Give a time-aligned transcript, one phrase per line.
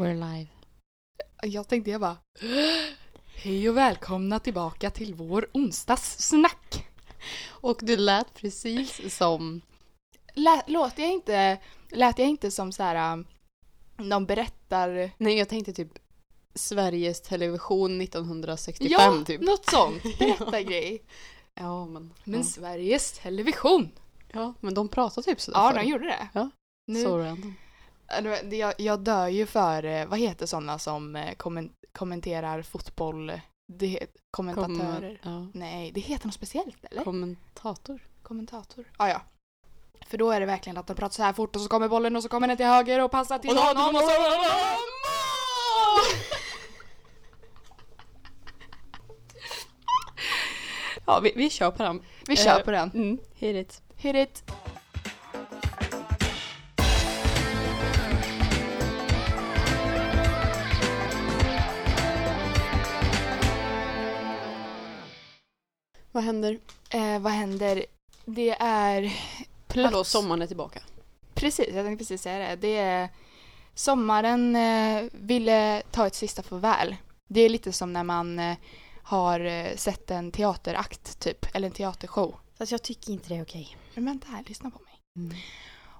[0.00, 0.46] We're live.
[1.42, 2.16] Jag tänkte jag bara
[3.34, 6.88] Hej och välkomna tillbaka till vår onsdagssnack.
[7.48, 9.60] Och du lät precis som...
[10.34, 11.58] Lät, låter jag inte,
[11.90, 13.26] lät jag inte som så här um,
[13.96, 15.10] någon berättar...
[15.18, 15.92] Nej, jag tänkte typ
[16.54, 19.40] Sveriges Television 1965 Ja, typ.
[19.40, 20.02] något sånt.
[20.18, 21.02] Berättargrej.
[21.54, 22.14] Ja, men...
[22.24, 22.46] Men ja.
[22.46, 23.90] Sveriges Television.
[24.32, 25.78] ja, men de pratar typ sådär Ja, förr.
[25.78, 26.28] de gjorde det.
[26.32, 26.50] Ja,
[26.86, 27.54] Nu, Så random.
[28.50, 33.32] Jag, jag dör ju för, eh, vad heter sådana som eh, kommen, kommenterar fotboll?
[33.72, 34.76] Det heter kommentatörer.
[34.76, 35.46] Kommer- ja.
[35.54, 37.04] Nej, det heter något speciellt eller?
[37.04, 38.00] Kommentator.
[38.22, 38.84] Kommentator.
[38.96, 39.22] Ah, ja.
[40.06, 42.16] För då är det verkligen att de pratar så här fort och så kommer bollen
[42.16, 44.10] och så kommer den till höger och passar till Och honom och så...
[51.06, 52.02] Ja, vi, vi kör på den.
[52.26, 52.90] Vi kör Eh, på den.
[52.94, 53.82] Mm, hit it.
[53.96, 54.50] Hit it.
[66.20, 66.58] Vad händer?
[66.90, 67.86] Eh, vad händer?
[68.24, 69.12] Det är...
[69.68, 69.92] Plöts...
[69.92, 70.80] Hallå, sommaren är tillbaka.
[71.34, 72.56] Precis, jag tänkte precis säga det.
[72.56, 73.08] Det är...
[73.74, 76.96] Sommaren eh, ville ta ett sista farväl.
[77.28, 78.56] Det är lite som när man eh,
[79.02, 82.34] har eh, sett en teaterakt typ, eller en teatershow.
[82.58, 83.76] Fast jag tycker inte det är okej.
[83.94, 84.94] Men vänta här, lyssna på mig.
[85.16, 85.36] Mm.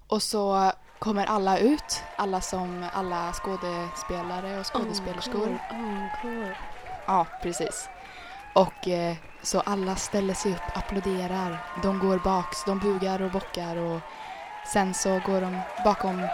[0.06, 5.58] Och så kommer alla ut, alla som, alla skådespelare och skådespelerskor.
[5.70, 6.56] Encore.
[7.06, 7.88] Ja, precis.
[8.54, 13.76] Och eh, så alla ställer sig upp, applåderar, de går baks, de bugar och bockar
[13.76, 14.00] och
[14.72, 16.26] sen så går de bakom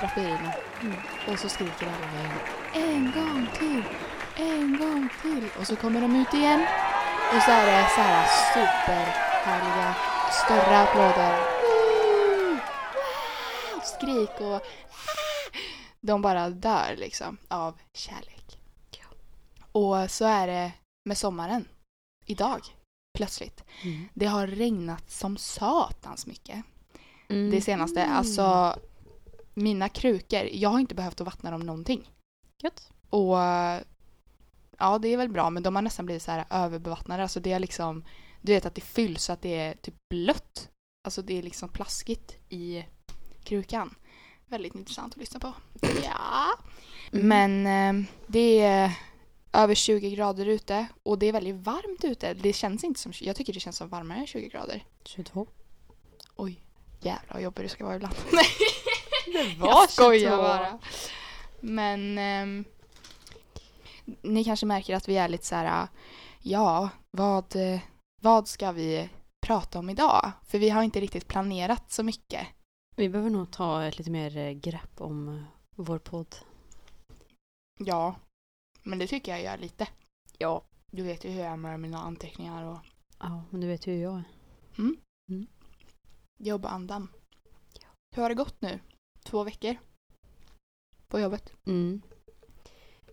[0.00, 0.96] drapierierna Mm.
[1.32, 2.38] och så skriker alla igen.
[2.74, 3.82] En gång till,
[4.36, 5.48] en gång till.
[5.60, 6.66] Och så kommer de ut igen
[7.36, 9.94] och så är det så här superhärliga,
[10.32, 11.36] större applåder.
[11.62, 12.58] Wow!
[13.82, 14.62] Skrik och
[16.00, 18.58] de bara dör liksom av kärlek.
[19.72, 20.72] Och så är det
[21.04, 21.68] med sommaren.
[22.26, 22.60] Idag.
[23.18, 23.64] Plötsligt.
[23.82, 24.08] Mm.
[24.14, 26.64] Det har regnat som satans mycket.
[27.28, 27.50] Mm.
[27.50, 28.06] Det senaste.
[28.06, 28.78] Alltså,
[29.54, 30.48] mina krukor.
[30.52, 32.10] Jag har inte behövt att vattna dem någonting.
[32.62, 32.90] Gött.
[33.10, 33.36] Och
[34.78, 35.50] ja, det är väl bra.
[35.50, 37.22] Men de har nästan blivit så här överbevattnade.
[37.22, 38.04] Alltså det är liksom,
[38.40, 40.68] du vet att det fylls så att det är typ blött.
[41.04, 42.84] Alltså det är liksom plaskigt i
[43.44, 43.94] krukan.
[44.46, 45.54] Väldigt intressant att lyssna på.
[46.04, 46.46] Ja.
[47.12, 47.28] Mm.
[47.28, 48.98] Men eh, det är
[49.52, 52.34] över 20 grader ute och det är väldigt varmt ute.
[52.34, 54.84] Det känns inte som, jag tycker det känns som varmare än 20 grader.
[55.04, 55.46] 22.
[56.36, 56.60] Oj,
[57.00, 58.14] jävlar vad jobbig du ska vara ibland.
[59.32, 60.78] Det jag skojar bara.
[61.60, 62.64] Men ehm,
[64.22, 65.88] ni kanske märker att vi är lite så här,
[66.40, 67.80] ja, vad, eh,
[68.22, 69.08] vad ska vi
[69.46, 70.32] prata om idag?
[70.46, 72.46] För vi har inte riktigt planerat så mycket.
[72.96, 75.42] Vi behöver nog ta ett lite mer eh, grepp om eh,
[75.76, 76.36] vår podd.
[77.78, 78.14] Ja,
[78.82, 79.88] men det tycker jag gör lite.
[80.38, 80.64] Ja.
[80.90, 82.78] Du vet ju hur jag är med mina anteckningar och
[83.18, 84.24] Ja, men du vet ju hur jag är.
[86.38, 87.08] jobbandan.
[88.14, 88.80] Hur har det gått nu?
[89.24, 89.76] Två veckor?
[91.08, 91.52] På jobbet?
[91.66, 92.02] Mm.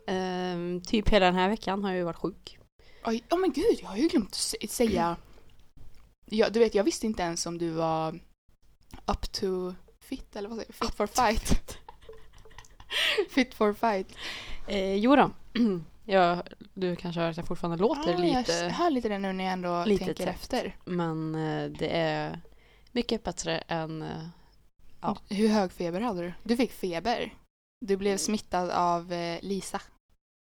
[0.08, 2.60] Ehm, typ hela den här veckan har jag ju varit sjuk.
[3.06, 5.18] Oj, oh men gud, jag har ju glömt att sä- säga.
[6.26, 8.20] Ja, du vet, jag visste inte ens om du var
[9.06, 10.88] up to fit, eller vad säger jag?
[10.88, 11.78] Fit for fight.
[13.30, 14.16] fit for fight.
[14.70, 15.32] Eh, jo då.
[16.06, 16.44] ja,
[16.74, 19.44] du kanske hör att jag fortfarande låter Ah, Jag lite, hör lite det nu när
[19.44, 20.36] jag ändå lite tänker trött.
[20.36, 20.76] efter.
[20.86, 22.40] men eh, det är
[22.92, 24.02] mycket bättre än...
[24.02, 24.08] eh,
[25.02, 25.18] Ja.
[25.30, 26.34] Hur hög feber hade du?
[26.44, 27.34] Du fick feber.
[27.86, 29.82] Du blev smittad av eh, Lisa.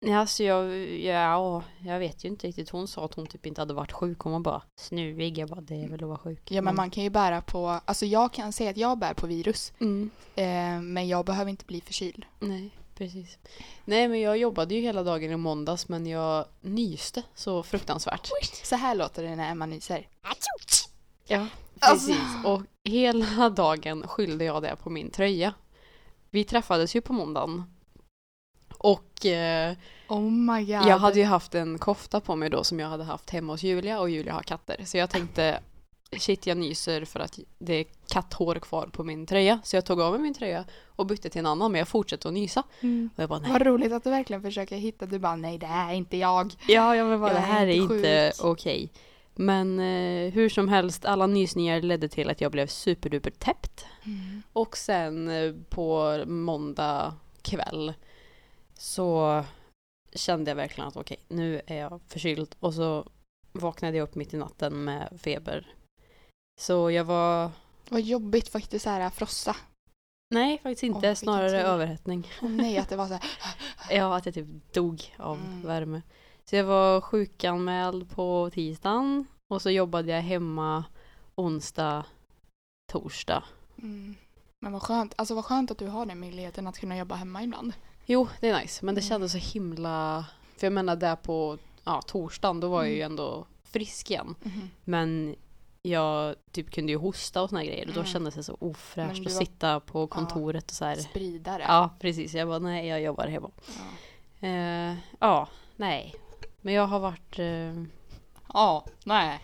[0.07, 2.71] Ja, alltså jag, ja, jag vet ju inte riktigt.
[2.71, 4.19] Hon sa att hon typ inte hade varit sjuk.
[4.19, 5.39] Hon var bara snuvig.
[5.39, 6.51] Jag bara, det är väl att vara sjuk.
[6.51, 9.27] Ja, men man kan ju bära på, alltså jag kan säga att jag bär på
[9.27, 9.73] virus.
[9.81, 10.11] Mm.
[10.37, 12.25] Eh, men jag behöver inte bli förkyld.
[12.41, 13.39] Nej, precis.
[13.84, 18.31] Nej, men jag jobbade ju hela dagen i måndags, men jag nyste så fruktansvärt.
[18.65, 20.09] Så här låter det när Emma nyser.
[21.27, 21.47] Ja,
[21.79, 22.07] Alltså.
[22.07, 22.45] precis.
[22.45, 25.55] Och hela dagen skyllde jag det på min tröja.
[26.31, 27.65] Vi träffades ju på måndagen.
[28.79, 29.77] Och eh,
[30.09, 33.53] Oh jag hade ju haft en kofta på mig då som jag hade haft hemma
[33.53, 34.84] hos Julia och Julia har katter.
[34.84, 35.60] Så jag tänkte
[36.19, 39.61] shit jag nyser för att det är katthår kvar på min tröja.
[39.65, 42.29] Så jag tog av mig min tröja och bytte till en annan men jag fortsatte
[42.29, 42.63] att nysa.
[42.81, 43.11] Mm.
[43.17, 43.53] Och jag bara nej.
[43.53, 46.55] Vad roligt att du verkligen försöker hitta, du bara nej det här är inte jag.
[46.69, 48.93] Ja, jag bara, Jag det är här är inte inte okej.
[49.35, 53.87] Men eh, hur som helst, alla nysningar ledde till att jag blev superduper täppt.
[54.53, 57.93] Och sen eh, på måndag kväll
[58.79, 59.45] så
[60.15, 62.55] kände jag verkligen att okej, nu är jag förkyld.
[62.61, 63.09] Och så
[63.53, 65.67] vaknade jag upp mitt i natten med feber.
[66.61, 67.51] Så jag var,
[67.89, 69.57] Vad jobbigt faktiskt så här frossa.
[70.31, 70.97] Nej, faktiskt inte.
[70.97, 71.57] Åh, vilken Snarare tur.
[71.59, 72.27] överhettning.
[72.43, 73.23] Åh nej, att det var så här.
[73.91, 75.63] Ja, att jag typ dog av Mm.
[75.67, 76.03] värme.
[76.45, 80.85] Så jag var sjukanmäld på tisdagen och så jobbade jag hemma
[81.35, 82.05] onsdag,
[82.93, 83.45] torsdag.
[83.79, 84.15] Mm.
[84.61, 85.15] Men vad skönt.
[85.17, 87.73] Alltså vad skönt att du har den möjligheten att kunna jobba hemma ibland.
[88.07, 88.85] Jo, det är nice.
[88.85, 89.09] Men det Mm.
[89.09, 90.25] kändes så himla...
[90.57, 93.13] För jag menar där på ja, torsdagen, då var jag ju Mm.
[93.13, 94.35] ändå frisk igen.
[94.43, 94.71] Mhm.
[94.85, 95.37] Men
[95.86, 98.12] jag typ kunde ju hosta och såna grejer och då Mm.
[98.12, 100.97] kändes det så ofräscht att sitta på kontoret och så här.
[100.97, 101.62] Spridare.
[101.68, 102.34] Ja, precis.
[102.34, 103.50] Jag bara, nej, jag jobbar hemma.
[104.41, 104.48] Ja.
[104.48, 106.15] Eh, ja, nej.
[106.60, 107.38] Men jag har varit...
[107.38, 107.83] Eh,
[108.53, 109.41] Ja, nej.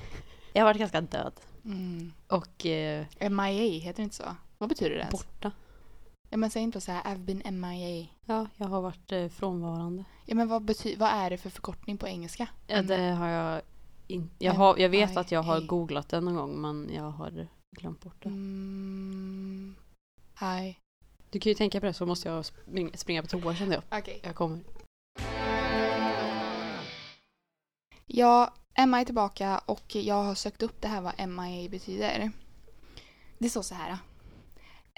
[0.53, 1.33] jag har varit ganska död.
[1.65, 2.13] Mm.
[2.29, 4.37] Och eh, MIA, heter det inte så?
[4.59, 5.13] Vad betyder det ens?
[5.13, 5.51] borta.
[6.31, 8.07] Ja men säg inte så här, I've been MIA.
[8.25, 10.05] Ja, jag har varit eh, frånvarande.
[10.27, 12.47] Ja men vad, bety- vad är det för förkortning på engelska?
[12.67, 13.63] Ja, det har jag
[14.13, 14.45] inte...
[14.45, 17.49] Jag, har, jag vet I- att jag har googlat det någon gång men jag har
[17.77, 18.29] glömt bort det.
[18.29, 19.75] Mm.
[21.31, 22.45] Du kan ju tänka på det så måste jag
[22.95, 23.99] springa, på toa kände jag.
[24.01, 24.21] Okej.
[24.23, 24.61] Jag kommer.
[28.07, 32.31] Ja, Emma är tillbaka och jag har sökt upp det här vad MIA betyder.
[33.39, 33.99] Det står så här.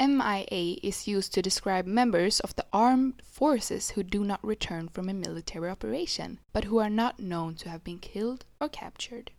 [0.00, 5.08] MIA is used to describe members of the armed forces who do not return from
[5.08, 9.30] a military operation, but who are not known to have been killed or captured.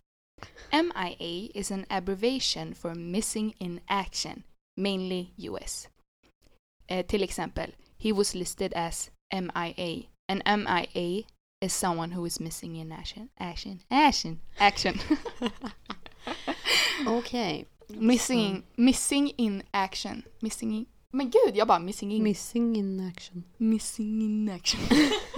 [0.72, 4.44] MIA is an abbreviation for Missing in Action,
[4.78, 5.88] mainly US.
[6.88, 7.68] Eh, till exempel,
[7.98, 10.04] he was listed as MIA.
[10.28, 11.24] An MIA
[11.62, 13.30] is someone who is missing in action.
[13.40, 13.82] Action.
[13.90, 14.42] Action.
[14.60, 15.00] Action.
[17.06, 17.66] Okej.
[17.88, 20.24] Missing, in, missing in action.
[20.40, 20.86] Missing in...
[21.12, 22.24] Men gud, jag bara missing in.
[22.24, 23.44] Missing in action.
[23.58, 24.80] missing in action.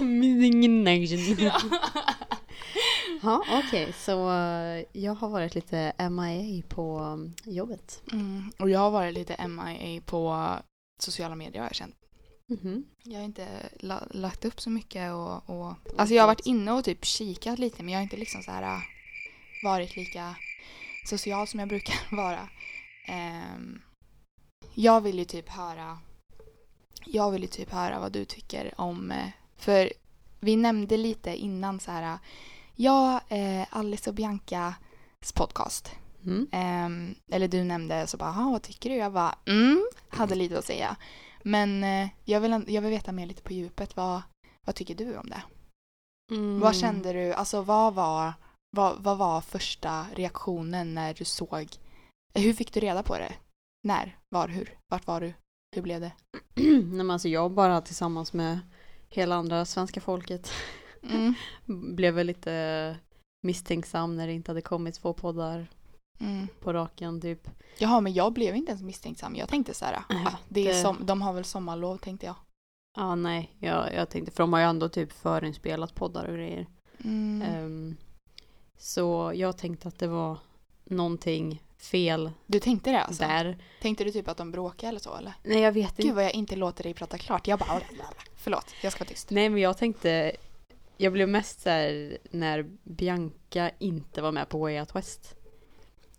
[0.00, 1.36] Missing in action.
[1.46, 1.60] ja.
[3.22, 3.92] Ja, okej.
[3.92, 8.02] Så eh, jag har varit lite MIA på um, jobbet.
[8.12, 10.48] mm, och jag har varit lite MIA på
[10.98, 11.94] sociala medier har jag känt.
[12.46, 12.84] Mhm.
[13.02, 13.46] Jag har inte
[13.80, 15.74] la, lagt upp så mycket och, och...
[15.96, 18.50] Alltså jag har varit inne och typ kikat lite men jag har inte liksom så
[18.50, 18.80] här äh,
[19.64, 20.36] varit lika
[21.08, 22.48] social som jag brukar vara.
[23.06, 23.80] Ehm,
[24.74, 25.98] jag vill ju typ höra
[27.10, 29.92] jag vill ju typ höra vad du tycker om eh, för
[30.40, 32.18] vi nämnde lite innan så här
[32.74, 34.74] ja, eh, Alice och Biancas
[35.34, 35.90] podcast.
[36.24, 36.48] Mm.
[36.52, 38.96] Ehm, eller du nämnde så bara, "Jaha, vad tycker du?
[38.96, 40.96] Jag bara, mm, hade lite att säga.
[41.42, 43.96] Men eh, jag, vill, jag vill veta mer lite på djupet.
[43.96, 44.22] Vad,
[44.66, 45.42] vad tycker du om det?
[46.34, 46.60] Mm.
[46.60, 48.32] Vad kände du, alltså vad var,
[48.70, 51.68] vad, vad var första reaktionen när du såg,
[52.34, 53.32] hur fick du reda på det?
[53.84, 55.34] När, var, hur, vart var du,
[55.74, 56.12] hur blev det?
[56.54, 58.58] Nej men alltså jag bara tillsammans med
[59.08, 60.50] hela andra svenska folket
[61.02, 61.34] Mm,
[61.96, 62.96] blev väl lite
[63.42, 65.66] misstänksam när det inte hade kommit två poddar
[66.20, 66.48] mm.
[66.60, 67.50] på raken typ.
[67.78, 69.36] Jaha, men jag blev inte ens misstänksam.
[69.36, 72.34] Jag tänkte så här, ah, det är det- som, de har väl sommarlov tänkte jag.
[72.96, 76.66] Ja nej, jag, jag tänkte, för de har ju ändå typ förinspelat poddar och grejer.
[77.04, 77.42] Mm.
[77.42, 77.96] Ehm,
[78.78, 80.38] så jag tänkte att det var
[80.84, 83.22] någonting fel Du tänkte det alltså?
[83.22, 83.58] där.
[83.82, 85.32] Tänkte du typ att de bråkade eller så eller?
[85.44, 86.14] Nej jag vet Gud inte.
[86.14, 87.46] vad jag inte låter dig prata klart.
[87.46, 87.80] Jag bara...
[88.36, 89.30] Förlåt, jag ska vara tyst.
[89.30, 90.32] Nej men jag tänkte,
[90.96, 95.34] jag blev mest så här när Bianca inte var med på Way Out West.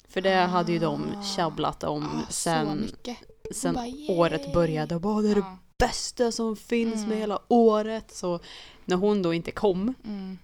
[0.07, 1.23] För det hade ju de Ah.
[1.23, 3.17] tjabblat om Ah, så sen, mycket.
[3.55, 4.17] sen bara, yay.
[4.17, 4.95] året började.
[4.95, 5.57] Och bara, det är det Ja.
[5.77, 7.09] bästa som finns Mm.
[7.09, 8.11] med hela året.
[8.11, 8.39] Så
[8.85, 10.37] när hon då inte kom Mm.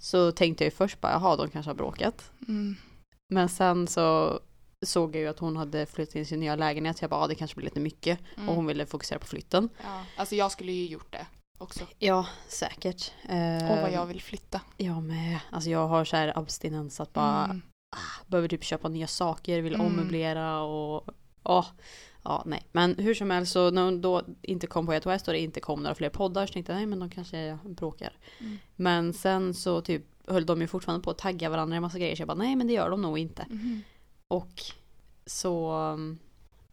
[0.00, 2.30] Så tänkte jag ju först bara, jaha de kanske har bråkat.
[2.48, 2.76] Mm.
[3.32, 4.40] Men sen så
[4.86, 6.98] såg jag ju att hon hade flyttat in i sin nya lägenhet.
[6.98, 8.18] Så jag bara, ja, det kanske blir lite mycket.
[8.36, 8.48] Mm.
[8.48, 9.68] Och hon ville fokusera på flytten.
[9.84, 10.02] Ja.
[10.16, 11.26] Alltså jag skulle ju gjort det
[11.58, 11.80] också.
[11.98, 13.12] Ja, säkert.
[13.28, 14.60] Eh, Och vad jag vill flytta.
[14.76, 15.38] Jag med.
[15.50, 17.62] Alltså jag har så här abstinens att bara Mm.
[18.26, 19.86] behöver typ köpa nya saker, vill Mm.
[19.86, 21.08] ommöblera och
[21.42, 21.66] åh.
[22.22, 22.66] Ja, nej.
[22.72, 25.40] Men hur som helst så när hon då inte kom på ett West och det
[25.40, 28.18] inte kom några fler poddar så tänkte jag nej men de kanske bråkar.
[28.38, 28.58] Mm.
[28.76, 31.98] Men sen så typ höll de ju fortfarande på att tagga varandra i en massa
[31.98, 33.46] grejer så jag bara nej men det gör de nog inte.
[33.50, 33.82] Mhm.
[34.28, 34.62] Och
[35.26, 36.18] så um,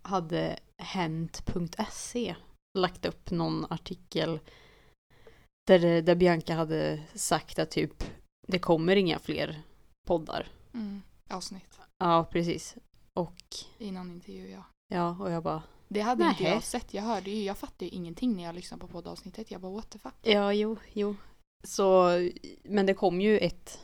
[0.02, 2.36] hade Hent.se
[2.78, 4.40] lagt upp någon artikel
[5.68, 8.04] där, där Bianca hade sagt att typ
[8.48, 9.62] det kommer inga fler
[10.08, 10.48] poddar.
[10.74, 11.02] Mm.
[11.30, 11.80] Avsnitt.
[11.98, 12.76] Ja, precis.
[13.14, 13.44] Och
[13.78, 14.64] I någon intervju ja.
[14.88, 16.54] Ja, och jag bara Det hade inte Nähä.
[16.54, 16.94] jag sett.
[16.94, 19.52] Jag hörde ju, jag fattade ju ingenting när jag lyssnade på poddavsnittet.
[19.52, 20.14] Jag bara what the fuck.
[20.22, 21.16] ja, jo, jo.
[21.64, 22.10] Så,
[22.64, 23.80] men det kom ju ett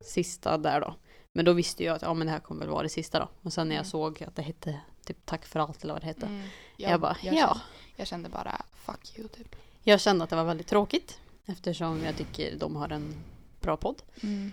[0.00, 0.94] sista där då.
[1.32, 3.28] Men då visste jag att ja men det här kommer väl vara det sista då.
[3.42, 3.90] Och sen när jag Mm.
[3.90, 6.26] såg att det hette typ tack för allt eller vad det hette.
[6.26, 6.42] Mm.
[6.76, 7.46] Jag, bara jag ja.
[7.48, 7.60] Kände,
[7.96, 9.56] jag kände bara fuck you typ.
[9.82, 13.14] Jag kände att det var väldigt tråkigt eftersom jag tycker de har en
[13.60, 14.02] bra podd.
[14.22, 14.52] Mm.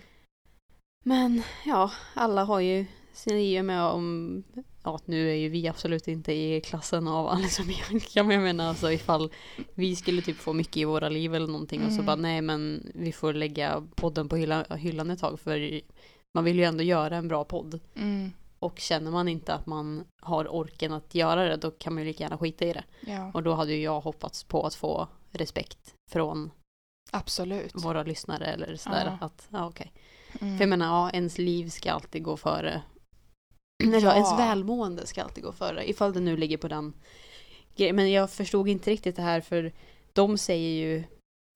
[1.04, 4.44] Men ja, alla har ju sina idéer med om
[4.84, 8.42] ja, nu är ju vi absolut inte i klassen av Alice och Bianca, men jag
[8.42, 9.30] menar alltså ifall
[9.74, 12.06] vi skulle typ få mycket i våra liv eller någonting och så Mm.
[12.06, 15.80] bara nej men vi får lägga podden på hyllan, hyllan ett tag för
[16.34, 17.80] man vill ju ändå göra en bra podd.
[17.96, 18.32] Mm.
[18.58, 22.08] Och känner man inte att man har orken att göra det då kan man ju
[22.08, 22.84] lika gärna skita i det.
[23.00, 26.50] Ja, Och då hade ju jag hoppats på att få respekt från
[27.10, 27.84] absolut.
[27.84, 29.16] våra lyssnare eller sådär.
[29.20, 29.26] Ja.
[29.26, 29.92] Att, ja okej.
[30.40, 30.56] Mm.
[30.56, 32.82] För jag menar, ja, ens liv ska alltid gå före.
[33.90, 33.98] Ja.
[34.00, 34.14] Ja.
[34.14, 35.90] ens välmående ska alltid gå före.
[35.90, 36.92] Ifall det nu ligger på den
[37.76, 37.96] grejen.
[37.96, 39.72] Men jag förstod inte riktigt det här för
[40.12, 41.04] de säger ju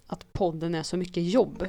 [0.06, 1.66] att podden är så mycket jobb.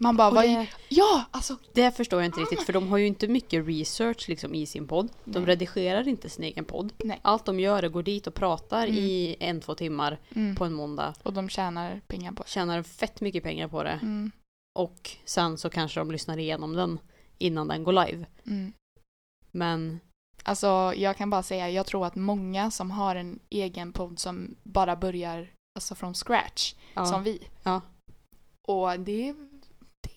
[0.00, 0.44] Man bara, vad...
[0.44, 1.56] det, Ja, alltså.
[1.74, 4.88] det förstår jag inte riktigt för de har ju inte mycket research liksom i sin
[4.88, 5.08] podd.
[5.24, 5.46] De Nej.
[5.48, 6.92] redigerar inte sin egen podd.
[6.98, 7.20] Nej.
[7.22, 8.98] Allt de gör är går dit och pratar Mm.
[8.98, 10.56] i en, två timmar Mm.
[10.56, 11.14] på en måndag.
[11.22, 12.48] Och de tjänar pengar på det.
[12.48, 13.98] Tjänar fett mycket pengar på det.
[14.02, 14.30] Mm.
[14.78, 16.98] Och sen så kanske de lyssnar igenom den
[17.38, 18.26] innan den går live.
[18.46, 18.72] Mm.
[19.50, 20.00] Men
[20.42, 24.56] Alltså, jag kan bara säga, jag tror att många som har en egen podd som
[24.62, 27.06] bara börjar alltså från scratch, ja.
[27.06, 27.40] som vi.
[27.62, 27.80] Ja.
[28.68, 29.34] Och det,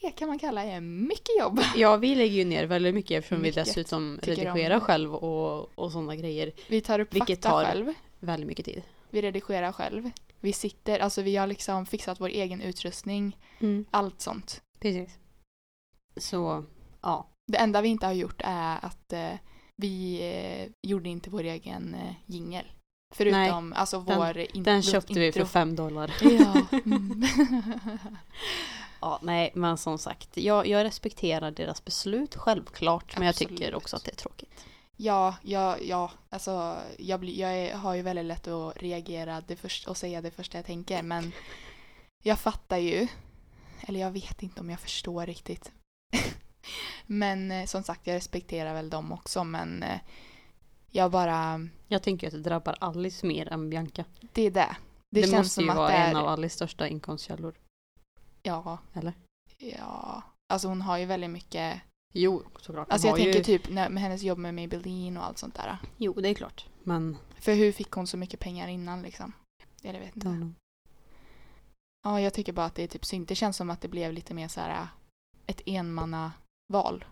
[0.02, 1.60] det kan man kalla är mycket jobb.
[1.76, 4.82] Ja, vi lägger ju ner väldigt mycket eftersom vi Mycket dessutom tycker om redigerar det.
[4.82, 6.52] själv och, och sådana grejer.
[6.70, 7.94] Vi tar upp Vilket fakta tar- själv.
[8.20, 8.84] Väldigt mycket tid.
[9.10, 10.12] Vi redigerar själv.
[10.40, 13.38] Vi sitter, alltså vi har liksom fixat vår egen utrustning,
[13.92, 14.62] allt sånt.
[14.80, 15.18] Precis.
[16.18, 16.66] Så,
[17.02, 17.28] ja.
[17.48, 19.34] Det enda vi inte har gjort är att eh,
[19.78, 22.66] vi eh, gjorde inte vår egen eh, jingel.
[23.14, 25.46] Förutom alltså den- vår in- Den köpte vi för intro.
[25.52, 26.12] fem dollar.
[26.22, 26.66] Ja.
[26.86, 27.24] Mm.
[29.04, 33.18] Ja, nej, men som sagt, jag, jag respekterar deras beslut, självklart.
[33.18, 33.74] Men jag tycker Absolut.
[33.76, 34.66] också att det är tråkigt.
[34.98, 39.56] ja, ja, ja, alltså jag, blir, jag är, har ju väldigt lätt att reagera det
[39.56, 41.32] först, och säga det första jag tänker men
[42.24, 43.08] jag fattar ju,
[43.82, 45.72] eller jag vet inte om jag förstår riktigt.
[47.08, 50.00] Men eh, som sagt, jag respekterar väl dem också men eh,
[50.92, 54.06] jag bara, Jag tänker att det drabbar Alice mer än Bianca.
[54.34, 54.76] det är det.
[55.10, 57.56] Det, Det, känns måste som ju att vara det är, en av Alice största inkomstkällor.
[58.44, 59.14] ja, Eller?
[59.58, 61.82] ja, alltså hon har ju väldigt mycket,
[62.14, 62.90] Jo, såklart.
[62.92, 63.44] alltså jag tänker ju...
[63.44, 65.78] typ när, med hennes jobb med Maybelline och allt sånt där.
[65.98, 66.66] Jo, det är klart.
[66.84, 69.34] Men, För hur fick hon så mycket pengar innan liksom?
[69.82, 70.28] Jag vet inte.
[70.28, 70.54] know.
[72.04, 73.28] Ja, jag tycker bara att det är typ synd.
[73.28, 74.88] Det känns som att det blev lite mer så här
[75.46, 75.62] ett
[76.72, 77.06] enmannaval.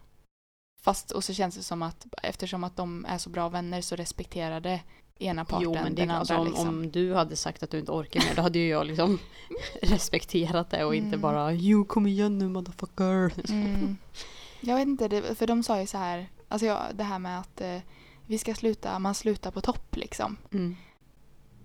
[0.82, 3.96] Fast, och så känns det som att eftersom att de är så bra vänner så
[3.96, 4.82] respekterade
[5.20, 6.68] ena parten Jo, men det den andra alltså, om, liksom.
[6.68, 9.20] om du hade sagt att du inte orkar mer, då hade ju jag liksom
[9.82, 11.22] respekterat det och inte Mm.
[11.22, 13.34] bara Jo, kom igen nu motherfucker.
[13.50, 13.98] Mm.
[14.62, 17.39] Jag vet inte, det, för de sa ju så här, alltså ja, det här med
[17.39, 17.80] att eh,
[18.25, 20.38] vi ska sluta, man slutar på topp liksom.
[20.51, 20.75] Mm.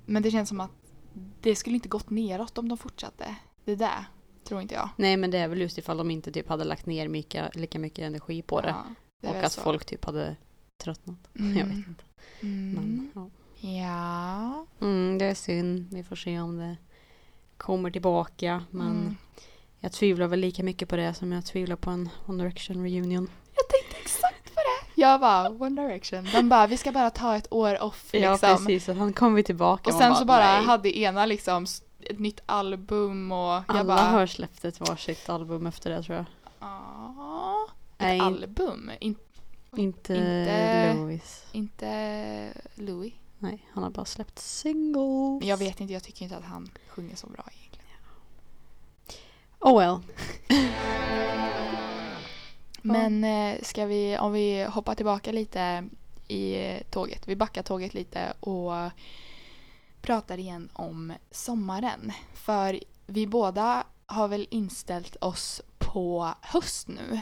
[0.07, 0.71] Men det känns som att
[1.41, 3.37] det skulle inte gått neråt om de fortsatte.
[3.65, 4.05] Det där
[4.45, 4.89] tror inte jag.
[4.97, 7.79] Nej, men det är väl just ifall de inte typ hade lagt ner mycket, lika
[7.79, 8.69] mycket energi på det.
[8.69, 8.85] Ja,
[9.21, 9.61] det och att så.
[9.61, 10.37] folk typ hade
[10.85, 11.19] tröttnat.
[11.39, 11.57] Mm.
[11.59, 12.05] Jag vet inte.
[12.41, 12.75] Mm.
[12.75, 13.31] Men, ja.
[13.71, 14.67] Ja.
[14.87, 15.89] mm, det är synd.
[15.93, 16.77] Vi får se om det
[17.57, 18.65] kommer tillbaka.
[18.71, 19.17] Men Mm.
[19.81, 23.31] jag tvivlar väl lika mycket på det som jag tvivlar på en One Direction reunion.
[23.55, 25.01] Jag tänkte exakt på det.
[25.01, 26.29] Jag bara, One Direction.
[26.33, 28.57] De bara, vi ska bara ta ett år off Ja, liksom.
[28.57, 28.89] precis.
[28.89, 29.91] Och han kommer tillbaka.
[29.91, 30.65] och sen så bara nej.
[30.65, 31.67] hade ena liksom
[32.11, 36.17] ett nytt album och jag Alla bara, har släppt ett varsitt album efter det tror
[36.17, 36.25] jag.
[36.59, 37.55] "Ah,
[37.99, 38.91] Nej, ett album?
[39.01, 39.17] In,
[39.77, 41.45] inte, Inte- Louis.
[41.53, 43.13] inte Louis.
[43.39, 45.41] Nej, han har bara släppt singles.
[45.41, 47.99] Men jag vet inte, jag tycker inte att han sjunger så bra egentligen.
[49.61, 49.99] Oh well.
[52.83, 55.89] Men eh, ska vi, om vi hoppar tillbaka lite
[56.29, 58.73] i eh, tåget, vi backar tåget lite och
[60.05, 62.13] pratar igen om sommaren.
[62.35, 67.21] För vi båda har väl inställt oss på höst nu.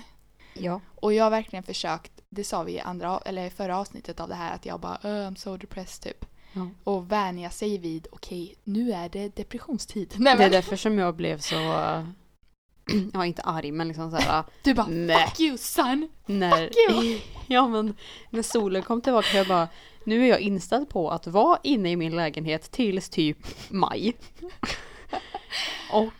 [0.55, 0.81] Ja.
[1.01, 4.35] Och jag har verkligen försökt, det sa vi i andra, eller förra avsnittet av det
[4.35, 6.25] här, att jag bara "Ö, I'm so depressed typ.
[6.53, 6.69] ja.
[6.85, 10.15] Och vänja sig vid, okej, nu är det depressionstid.
[10.19, 11.55] Nej, Det är därför som jag blev så,
[13.13, 15.27] ja inte arg men liksom såhär, du bara Nej.
[15.27, 16.09] fuck you son!
[16.27, 17.21] när, you.
[17.47, 17.95] ja men
[18.31, 19.69] när solen kom tillbaka jag bara,
[20.07, 23.39] nu är jag inställd på att vara inne i min lägenhet tills typ
[23.71, 24.17] maj.
[25.93, 26.13] och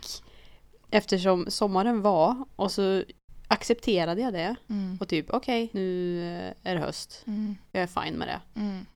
[0.91, 3.05] eftersom sommaren var och så
[3.49, 4.99] accepterade jag det Mm.
[5.01, 7.57] och typ okej nu eh, är det höst, Mm.
[7.73, 8.61] jag är fine med det.
[8.61, 8.87] Mm.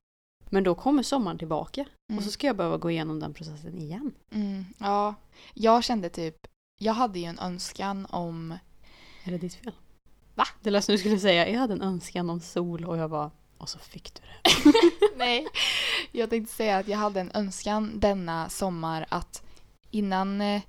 [0.49, 2.17] Men då kommer sommaren tillbaka Mm.
[2.17, 4.11] och så ska jag behöva gå igenom den processen igen.
[4.31, 5.15] Mm, ja,
[5.53, 6.35] jag kände typ,
[6.79, 8.51] jag hade ju en önskan om,
[9.23, 9.71] Är det ditt fel?
[10.35, 10.43] Va?
[10.61, 13.31] Det lät som du skulle säga, jag hade en önskan om sol och jag bara,
[13.57, 14.71] och så fick du det.
[15.17, 15.47] nej,
[16.11, 19.43] jag tänkte säga att jag hade en önskan denna sommar att
[19.91, 20.61] innan eh,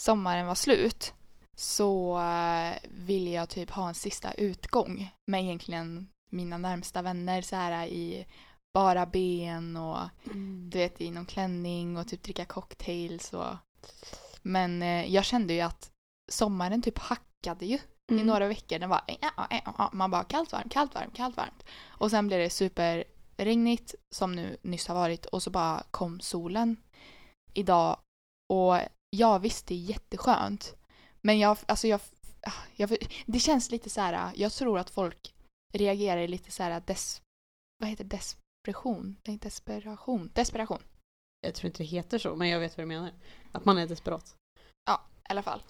[0.00, 1.12] sommaren var slut
[1.56, 7.56] så eh, ville jag typ ha en sista utgång med egentligen mina närmsta vänner så
[7.56, 8.26] här i
[8.74, 9.98] bara ben och
[10.30, 10.70] Mm.
[10.70, 13.54] du vet i någon klänning och typ dricka cocktails och
[14.42, 15.90] men eh, jag kände ju att
[16.28, 18.26] sommaren typ hackade ju i Mm.
[18.26, 18.78] några veckor.
[18.78, 19.90] Den var ja, ja, ja, ja.
[19.92, 21.64] man bara kallt varmt, kallt varmt, kallt varmt.
[21.86, 26.76] Och sen blev det superregnigt som nu nyss har varit och så bara kom solen
[27.54, 27.98] idag
[28.52, 28.78] och
[29.10, 30.74] ja visst det är jätteskönt
[31.22, 32.00] men jag, alltså jag,
[32.76, 32.96] jag
[33.26, 35.34] det känns lite så här, jag tror att folk
[35.74, 37.22] reagerar lite så här des,
[37.78, 39.16] vad heter desperation?
[39.28, 40.30] Nej, desperation.
[40.34, 40.82] Desperation.
[41.40, 43.12] Jag tror inte det heter så, men jag vet vad du menar.
[43.52, 44.36] Att man är desperat.
[45.28, 45.62] I alla fall.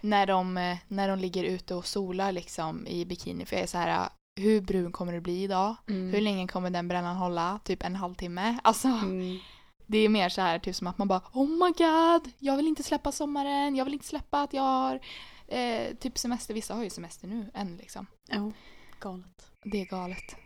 [0.00, 3.46] När de, eh, när de ligger ute och solar liksom i bikini.
[3.46, 4.08] För jag är så här,
[4.40, 5.76] hur brun kommer det bli idag?
[5.86, 7.60] Hur länge kommer den brännan hålla?
[7.64, 8.58] Typ en halvtimme?
[8.64, 9.38] Alltså, Mm.
[9.86, 12.68] det är mer så här typ som att man bara Oh my god, jag vill
[12.68, 13.76] inte släppa sommaren.
[13.76, 15.00] Jag vill inte släppa att jag har
[15.48, 16.54] eh, typ semester.
[16.54, 18.06] Vissa har ju semester nu än liksom.
[18.28, 18.52] Ja,
[19.00, 19.50] galet.
[19.64, 20.36] Det är galet.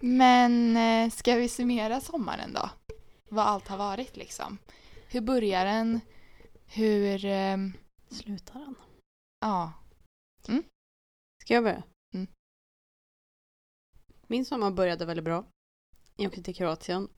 [0.00, 2.70] Men eh, ska vi summera sommaren då?
[3.28, 4.58] Vad allt har varit liksom.
[5.08, 6.00] Hur börjar den?
[6.74, 7.24] Hur...
[7.24, 7.72] ehm,
[8.08, 8.74] Slutar han?
[9.40, 9.72] ja.
[11.42, 11.82] Ska jag börja?
[12.14, 12.26] Mm.
[14.26, 15.44] Min sommar började väldigt bra.
[16.16, 17.08] Jag åkte till Kroatien.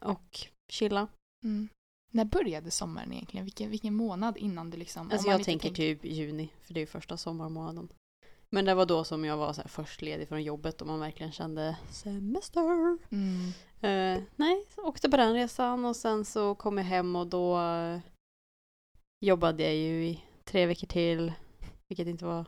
[0.00, 1.08] Och chilla.
[1.44, 1.68] Mm.
[2.12, 3.44] När började sommaren egentligen?
[3.44, 5.06] Vilken, vilken månad innan det liksom...
[5.06, 7.88] om Alltså jag tänker typ juni, för det är ju första sommarmånaden.
[8.50, 11.32] Men det var då som jag var så först ledig från jobbet och man verkligen
[11.32, 12.98] kände semester.
[13.10, 13.52] Mm.
[13.80, 18.00] Eh, nej, åkte på den resan och sen så kom jag hem och då eh,
[19.24, 21.32] jobbade jag ju i tre veckor till.
[21.88, 22.44] Vilket inte var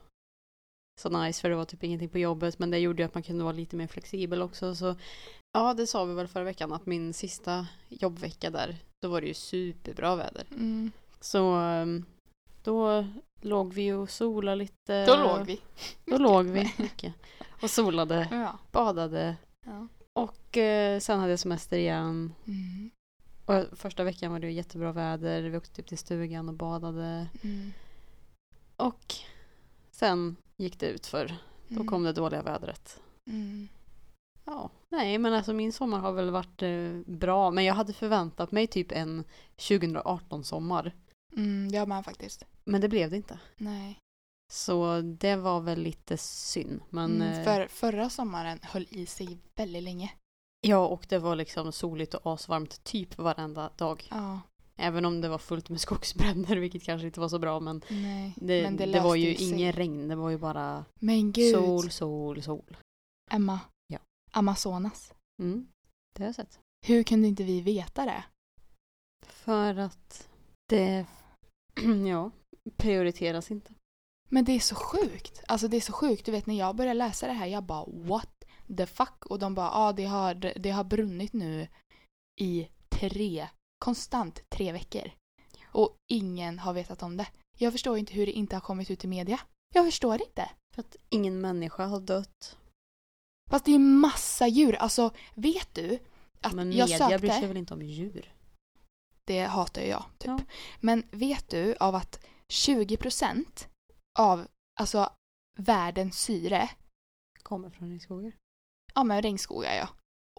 [1.01, 3.23] så nice för det var typ ingenting på jobbet men det gjorde ju att man
[3.23, 4.75] kunde vara lite mer flexibel också.
[4.75, 4.95] Så
[5.53, 9.27] ja, det sa vi väl förra veckan att min sista jobbvecka där, då var det
[9.27, 10.47] ju superbra väder.
[10.51, 10.91] Mm.
[11.21, 12.05] Så ehm,
[12.63, 13.07] då
[13.41, 15.07] låg vi och solade lite.
[15.07, 15.61] Då låg vi.
[16.05, 17.15] Då låg vi mycket.
[17.63, 18.59] Och solade, Ja.
[18.73, 19.37] badade.
[19.67, 19.89] ja.
[20.21, 22.35] Och eh, sen hade jag semester igen.
[22.47, 22.91] Mm.
[23.49, 25.43] Och första veckan var det jättebra väder.
[25.43, 27.29] Vi åkte typ till stugan och badade.
[27.43, 27.73] Mm.
[28.77, 29.15] Och
[29.91, 31.27] sen gick det ut för
[31.69, 31.87] Då Mm.
[31.87, 33.01] kom det dåliga vädret.
[33.27, 33.69] Mm.
[34.45, 37.51] Ja, nej men alltså min sommar har väl varit eh, bra.
[37.51, 39.25] Men jag hade förväntat mig typ en
[39.69, 40.95] 2018 sommar.
[41.37, 41.73] Mm.
[41.73, 42.45] Det har man faktiskt.
[42.65, 43.39] Men det blev det inte.
[43.57, 43.99] Nej.
[44.53, 46.81] Så det var väl lite synd.
[46.91, 47.39] Men mm.
[47.39, 50.13] eh, För förra sommaren höll i sig väldigt länge.
[50.61, 54.09] Ja, och det var liksom soligt och asvarmt typ varenda dag.
[54.11, 54.41] Ja.
[54.77, 57.61] Även om det var fullt med skogsbränder, vilket kanske inte var så bra.
[57.61, 58.35] Men Nej.
[58.37, 60.85] det, Men det det, var ju ingen regn, det var ju bara
[61.53, 62.77] sol, sol, sol.
[63.31, 63.61] Emma.
[63.87, 63.99] Ja.
[64.33, 65.13] Amazonas.
[65.43, 65.69] Mm,
[66.15, 66.61] det har jag sett.
[66.87, 68.25] Hur kunde inte vi veta det?
[69.27, 70.29] För att
[70.69, 71.07] det,
[72.09, 72.31] ja,
[72.77, 73.73] prioriteras inte.
[74.29, 75.43] Men det är så sjukt.
[75.49, 76.27] Alltså det är så sjukt.
[76.27, 78.38] Du vet när jag började läsa det här, jag bara what
[78.77, 79.27] the fuck?
[79.27, 81.69] Och de bara, ja ah, det, har, det har brunnit nu
[82.41, 85.11] i tre, konstant tre veckor.
[85.65, 87.27] Och ingen har vetat om det.
[87.59, 89.41] Jag förstår inte hur det inte har kommit ut i media.
[89.75, 90.51] Jag förstår inte.
[90.75, 92.59] För att ingen människa har dött.
[93.51, 94.75] Fast det är massa djur.
[94.75, 95.99] Alltså vet du?
[96.41, 98.33] Att Men jag media sökte, bryr sig väl inte om djur?
[99.25, 100.05] Det hatar jag.
[100.19, 100.29] Typ.
[100.29, 100.41] Ja.
[100.81, 103.67] Men vet du av att 20%
[104.19, 104.47] av
[104.81, 105.13] alltså,
[105.59, 106.71] världens syre,
[107.49, 108.33] Kommer från regnskogar.
[108.99, 109.89] Ja men regnskogar ja.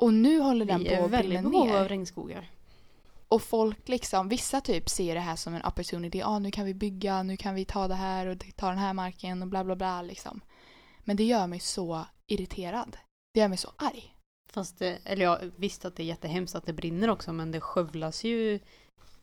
[0.02, 1.78] Och nu håller den Vi på är att väldigt brinna behov ner.
[1.82, 2.52] av regnskogar.
[3.28, 6.18] Och folk liksom, vissa typ ser det här som en opportunity.
[6.20, 8.78] Ja, ah, nu kan vi bygga, nu kan vi ta det här och ta den
[8.78, 10.42] här marken och bla bla bla liksom.
[11.06, 12.98] Men det gör mig så irriterad.
[13.34, 14.16] Det gör mig så arg.
[14.52, 17.62] Fast det, eller jag visste att det är jättehemskt att det brinner också men det
[17.62, 18.60] skövlas ju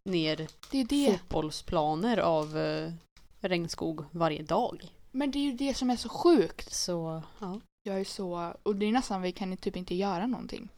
[0.05, 1.13] ner Det är det.
[1.19, 2.93] fotbollsplaner av eh,
[3.41, 4.89] regnskog varje dag.
[5.13, 6.73] Men det är ju det som är så sjukt.
[6.73, 7.61] Så, ja.
[7.87, 10.69] Jag är så, och det är nästan vi kan typ inte göra någonting.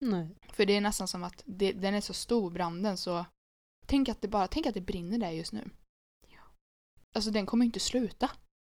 [0.00, 0.28] Nej.
[0.52, 3.24] För det är nästan som att det, den är så stor branden så
[3.86, 5.70] tänk att det bara, tänk att det brinner där just nu.
[6.28, 6.40] Ja.
[7.14, 8.30] Alltså den kommer ju inte sluta.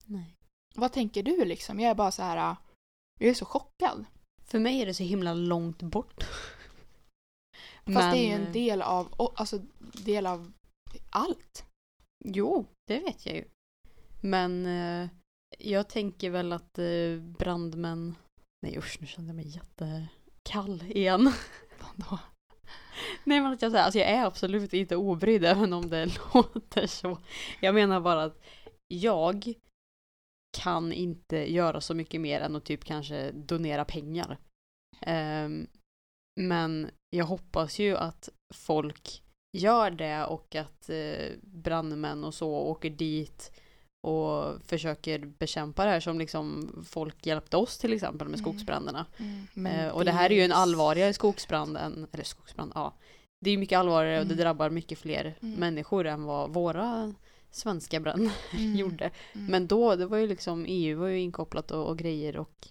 [0.06, 0.36] Nej.
[0.76, 1.80] Vad tänker du liksom?
[1.80, 2.56] Jag är bara så här,
[3.20, 4.06] jag är så chockad.
[4.44, 6.24] För mig är det så himla långt bort.
[7.86, 9.58] Fast det är ju Men, en eh, del av, alltså
[10.06, 10.54] del av
[11.10, 11.66] allt.
[12.26, 13.46] Jo, det vet jag ju.
[14.22, 15.10] Men eh,
[15.58, 18.16] jag tänker väl att eh, brandmän...
[18.62, 21.32] Nej usch, nu kände jag mig jättekall igen.
[21.80, 22.20] Vadå?
[23.24, 26.88] Nej men att jag säger, alltså jag är absolut inte obrydd även om det låter
[26.88, 27.18] så.
[27.62, 28.42] Jag menar bara att
[28.88, 29.54] jag
[30.58, 34.38] kan inte göra så mycket mer än att typ kanske donera pengar.
[35.02, 35.68] Ehm,
[36.40, 39.24] men jag hoppas ju att folk
[39.58, 43.52] gör det och att eh, brandmän och så åker dit
[44.06, 48.52] och försöker bekämpa det här som liksom folk hjälpte oss till exempel med Mm.
[48.52, 49.06] skogsbränderna.
[49.18, 49.66] Mm.
[49.66, 52.94] Eh, och det här är ju en allvarligare skogsbrand än, eller skogsbrand, ja.
[53.46, 54.44] Det är ju mycket allvarligare och det Mm.
[54.44, 55.60] drabbar mycket fler Mm.
[55.60, 57.14] människor än vad våra
[57.52, 58.76] svenska bränder Mm.
[58.76, 59.12] gjorde.
[59.34, 59.46] Mm.
[59.52, 62.68] Men då, det var ju liksom, EU var ju inkopplat och, och grejer och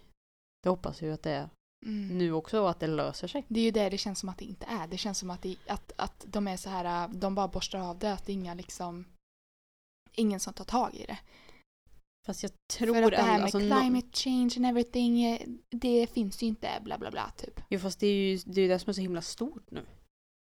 [0.62, 1.48] det hoppas ju att det är
[1.86, 2.18] Mm.
[2.18, 3.44] nu också och att det löser sig.
[3.48, 4.86] Det är ju det det känns som att det inte är.
[4.86, 7.98] Det känns som att, det, att, att de är så här, de bara borstar av
[7.98, 8.12] det.
[8.12, 9.04] Att det är inga liksom,
[10.16, 11.18] ingen som tar tag i det.
[12.26, 15.40] Fast jag tror För att det här ändå- med alltså, climate change and everything, eh,
[15.70, 17.60] det finns ju inte bla bla bla typ.
[17.70, 19.86] Jo fast det är ju det, är det som är så himla stort nu.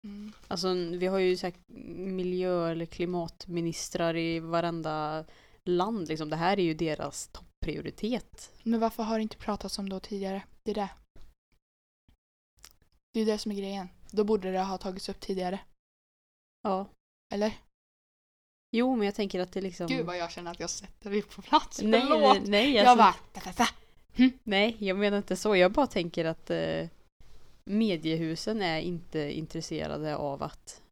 [0.06, 0.32] Mm.
[0.48, 1.54] Alltså vi har ju så här
[1.96, 5.24] miljö eller klimatministrar i varenda
[5.64, 6.28] land liksom.
[6.30, 8.52] Det här är ju deras topprioritet.
[8.62, 10.42] Men varför har det inte pratats om då tidigare?
[10.64, 10.90] Det är det.
[13.12, 13.88] Det är det som är grejen.
[14.10, 15.60] Då borde det ha tagits upp tidigare.
[16.62, 16.86] Ja.
[17.34, 17.52] Eller?
[18.74, 19.86] Jo men jag tänker att det liksom...
[19.86, 21.82] Gud vad jag känner att jag sätter dig på plats.
[21.82, 22.38] nej, Förlåt.
[22.38, 23.14] nej, nej, Jag alltså, bara...
[23.32, 23.68] Da, da, da.
[24.44, 25.56] nej, jag menar inte så.
[25.56, 26.86] Jag bara tänker att eh,
[27.64, 30.82] mediehusen är inte intresserade av att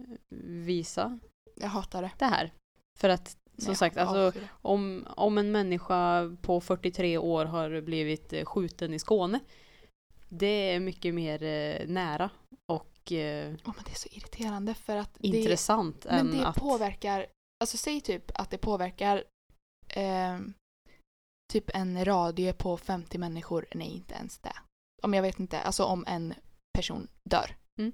[0.00, 0.16] eh,
[0.48, 1.18] visa
[1.54, 2.10] Jag hatar det.
[2.18, 2.52] det här.
[2.98, 8.32] För att som Jag sagt, alltså om, om en människa på 43 år har blivit
[8.32, 9.40] eh, skjuten i Skåne.
[10.28, 12.30] Det är mycket mer eh, nära
[13.06, 16.46] och eh, Åh, men det är så irriterande för att det, intressant men än det
[16.46, 16.56] att...
[16.56, 17.26] påverkar,
[17.60, 19.24] alltså säg typ att det påverkar
[19.88, 20.54] ehm,
[21.52, 24.56] typ en radie på 50 människor, nej inte ens det.
[25.02, 26.34] Om jag vet inte, alltså om en
[26.78, 27.56] person dör.
[27.80, 27.92] Mm.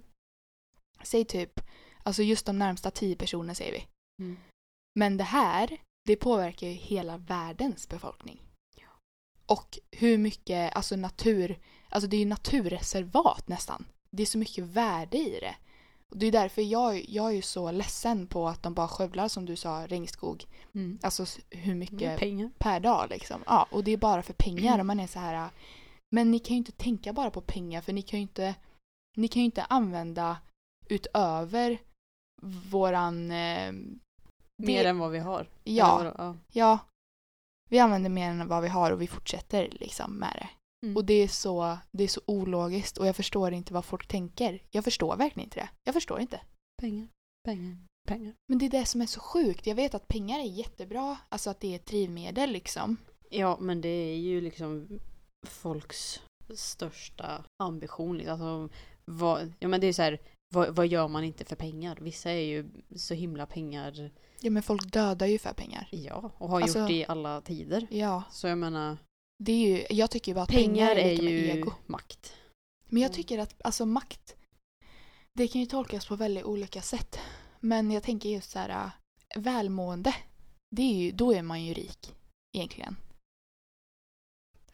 [1.03, 1.61] Säg typ,
[2.03, 3.87] alltså just de närmsta 10 personer säger vi.
[4.25, 4.37] Mm.
[4.99, 8.43] Men det här, det påverkar ju hela världens befolkning.
[9.47, 13.85] Och hur mycket, alltså natur, alltså det är ju naturreservat nästan.
[14.17, 15.55] Det är så mycket värde i det.
[16.11, 19.47] Och det är därför jag, jag är så ledsen på att de bara skövlar som
[19.47, 20.45] du sa, regnskog.
[20.75, 20.99] Mm.
[21.03, 22.51] Alltså hur mycket Pengar.
[22.59, 23.43] per dag liksom.
[23.47, 24.81] Ja, och det är bara för pengar Mm.
[24.81, 25.51] och man är så här.
[26.11, 28.55] Men ni kan ju inte tänka bara på pengar för ni kan ju inte,
[29.17, 30.39] ni kan ju inte använda
[30.89, 31.79] utöver
[32.71, 33.31] våran...
[33.31, 33.73] Eh,
[34.63, 35.49] Mer det- än vad vi har.
[35.65, 36.37] Ja, ja.
[36.53, 36.79] ja.
[37.71, 40.49] Vi använder mer än vad vi har och vi fortsätter liksom med det.
[40.83, 40.97] Mm.
[40.97, 44.63] Och det är, så, det är så ologiskt och jag förstår inte vad folk tänker.
[44.71, 45.69] Jag förstår verkligen inte det.
[45.85, 46.41] Jag förstår inte.
[46.83, 47.09] Pengar,
[47.45, 47.77] pengar,
[48.09, 48.35] pengar.
[48.49, 49.67] Men det är det som är så sjukt.
[49.67, 52.97] Jag vet att pengar är jättebra, alltså att det är ett drivmedel liksom.
[53.31, 55.01] Ja, men det är ju liksom
[55.47, 56.21] folks
[56.55, 58.19] största ambition.
[58.19, 58.33] liksom.
[58.43, 60.19] Alltså, vad, ja, men det är så här,
[60.55, 61.99] vad, vad gör man inte för pengar?
[62.01, 65.89] Vissa är ju så himla pengar, Ja men folk dödar ju för pengar.
[65.91, 67.87] ja, och har Alltså- gjort det i alla tider.
[67.91, 68.97] Ja, Så jag menar,
[69.45, 71.73] det är ju, jag tycker ju bara att pengar är lika med ju ego.
[71.87, 72.33] makt.
[72.89, 73.17] Men jag Mm.
[73.17, 74.37] tycker att alltså makt,
[75.35, 77.19] det kan ju tolkas på väldigt olika sätt.
[77.61, 80.15] Men jag tänker just så här, äh, välmående,
[80.71, 82.15] det är ju, då är man ju rik
[82.57, 82.97] egentligen.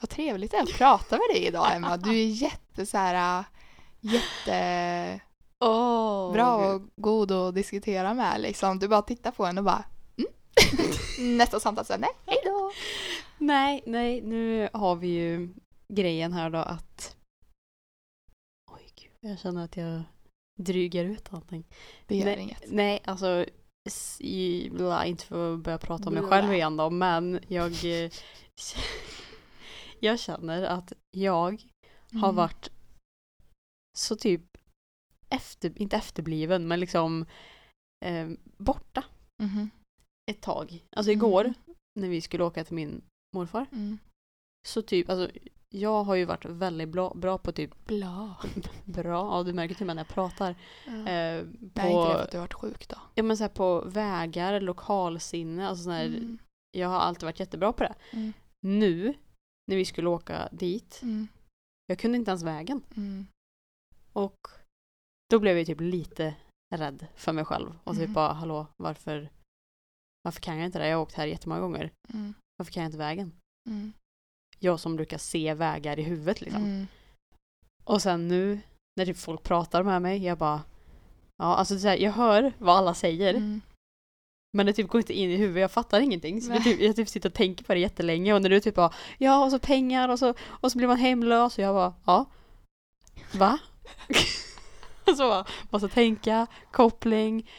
[0.00, 1.96] Vad trevligt det är att prata med dig idag Emma.
[1.96, 3.44] Du är jätte så här, äh,
[4.00, 5.20] jätte
[5.60, 8.78] Oh, bra och god att diskutera med liksom.
[8.78, 9.84] Du bara tittar på en och bara
[10.18, 10.30] mm.
[11.38, 12.72] Nästa samtal så här, nej, hej då.
[13.38, 15.48] Nej, nej, nu har vi ju
[15.92, 17.16] grejen här då att
[18.70, 20.02] Oj gud, jag känner att jag
[20.60, 21.64] drygar ut allting.
[22.06, 22.64] Det gör nej, inget.
[22.72, 23.46] Nej, alltså
[24.70, 28.10] bla, inte för att börja prata om mig själv igen då, men jag eh,
[30.00, 31.62] jag känner att jag
[32.12, 32.34] har Mm.
[32.36, 32.70] varit
[33.98, 34.42] så typ
[35.28, 37.26] efter, inte efterbliven, men liksom
[38.04, 39.04] eh, borta
[39.42, 39.70] Mhm.
[40.30, 40.84] ett tag.
[40.96, 41.54] Alltså igår Mm.
[42.00, 43.02] när vi skulle åka till min
[43.38, 43.98] morfar Mm.
[44.68, 45.30] så typ, alltså
[45.74, 48.36] jag har ju varit väldigt bra, bra på typ Bla.
[48.84, 50.54] bra, ja du märker till och med när jag pratar.
[50.86, 50.92] Ja.
[50.92, 52.96] Eh, Nej, inte det på, för att du har varit sjuk då.
[53.14, 56.38] ja men så här på vägar, lokalsinne, alltså sån här, Mm.
[56.70, 57.94] jag har alltid varit jättebra på det.
[58.12, 58.32] Mm.
[58.60, 59.14] Nu,
[59.66, 61.28] när vi skulle åka dit, Mm.
[61.86, 62.82] jag kunde inte ens vägen.
[62.96, 63.26] Mm.
[64.12, 64.38] Och
[65.30, 66.34] då blev jag typ lite
[66.74, 67.78] rädd för mig själv.
[67.84, 68.12] Och typ Mhm.
[68.12, 69.28] bara, hallå, varför,
[70.24, 70.88] varför kan jag inte det?
[70.88, 71.92] Jag har åkt här jättemånga gånger.
[72.58, 73.32] Varför kan jag inte vägen?
[73.68, 73.92] Mm.
[74.58, 76.64] Jag som brukar se vägar i huvudet liksom.
[76.64, 76.86] Mm.
[77.84, 78.60] Och sen nu,
[78.96, 80.62] när typ folk pratar med mig, jag bara,
[81.36, 83.34] ja alltså så här, jag hör vad alla säger.
[83.34, 83.60] Mm.
[84.56, 86.40] Men det typ går inte in i huvudet, jag fattar ingenting.
[86.40, 86.62] Så Nej.
[86.62, 89.44] typ, jag typ sitter och tänker på det jättelänge och när du typ bara Ja,
[89.44, 92.26] och så pengar och så, och så blir man hemlös och jag bara Ja
[93.32, 93.58] Va?
[95.06, 97.50] och så bara, måste tänka, koppling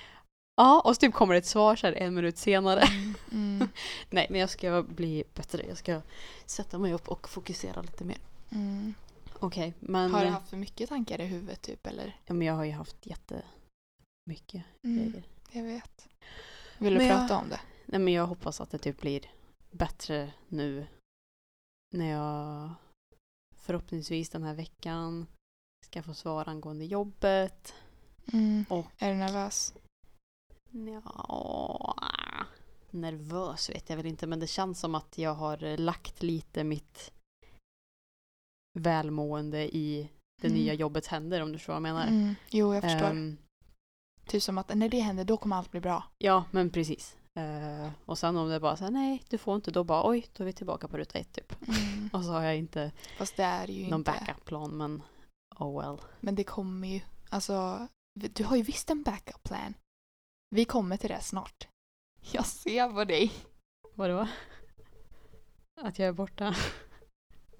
[0.59, 2.81] Ja, och så typ kommer det ett svar så här en minut senare.
[2.81, 3.15] Mm.
[3.31, 3.67] Mm.
[4.09, 5.63] Nej, men jag ska bli bättre.
[5.67, 6.01] Jag ska
[6.45, 8.17] sätta mig upp och fokusera lite mer.
[8.51, 8.93] Mm.
[9.39, 12.17] Okej, men, Har du haft för mycket tankar i huvudet typ eller?
[12.25, 15.11] ja, men jag har ju haft jättemycket Mm.
[15.11, 15.23] grejer.
[15.51, 16.07] Jag vet.
[16.77, 17.59] Vill du Men jag- prata om det?
[17.85, 19.21] Nej men jag hoppas att det typ blir
[19.71, 20.87] bättre nu
[21.95, 22.69] när jag
[23.55, 25.27] förhoppningsvis den här veckan
[25.85, 27.73] ska få svar angående jobbet.
[28.33, 28.65] Mm.
[28.69, 29.73] Och- Är du nervös?
[30.71, 31.95] Ja,
[32.91, 37.11] nervös vet jag väl inte men det känns som att jag har lagt lite mitt
[38.79, 40.09] välmående i
[40.41, 40.59] det Mm.
[40.59, 42.07] nya jobbets händer om du förstår vad jag menar.
[42.07, 42.35] Mm.
[42.49, 43.05] Jo, jag förstår.
[43.09, 43.37] Ehm,
[44.25, 46.03] Typ som att när det händer, då kommer allt bli bra.
[46.17, 47.17] ja, men precis.
[47.39, 50.27] Eh, och sen om det bara så här, nej, du får inte, då bara oj,
[50.33, 51.67] då är vi tillbaka på ruta ett typ.
[51.67, 52.09] Mm.
[52.13, 55.03] Och så har jag inte Fast det är ju någon backup-plan, men
[55.59, 56.01] oh well.
[56.19, 57.01] Men det kommer ju.
[57.29, 57.87] Alltså,
[58.19, 59.73] du har ju visst en backup plan.
[60.49, 61.67] Vi kommer till det snart.
[62.31, 63.31] Jag ser på dig.
[63.95, 64.27] Vadå?
[65.81, 66.55] Att jag är borta?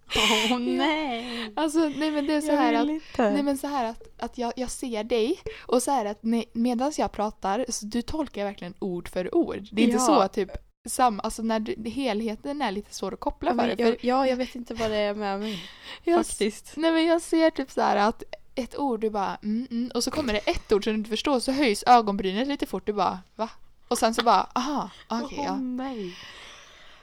[0.15, 1.53] Åh oh, nej!
[1.55, 3.31] Alltså, nej men det är så här att inte.
[3.31, 6.19] Nej men så här att, att jag, jag ser dig och så här att
[6.53, 9.67] medan jag pratar så du tolkar verkligen ord för ord.
[9.71, 10.05] Det är inte Ja.
[10.05, 10.51] så att typ
[10.89, 14.27] sam, alltså när du, helheten är lite svår att koppla ja, för jag, För ja,
[14.27, 15.63] jag vet inte vad det är med mig
[16.03, 16.73] jag, faktiskt.
[16.75, 18.23] nej men jag ser typ så här att
[18.59, 21.09] ett ord du bara mm, mm, och så kommer det ett ord som du inte
[21.09, 23.49] förstår så höjs ögonbrynet lite fort du bara va?
[23.87, 25.55] Och sen så bara aha, okej Åh, ja.
[25.55, 26.15] nej.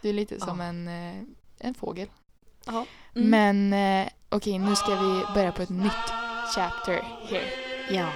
[0.03, 1.23] Du är lite som en, eh,
[1.59, 2.09] en fågel.
[2.67, 2.87] Ja.
[3.13, 5.93] Men eh, okej nu ska vi börja på ett nytt
[6.55, 7.45] chapter here.
[7.91, 8.09] Ja,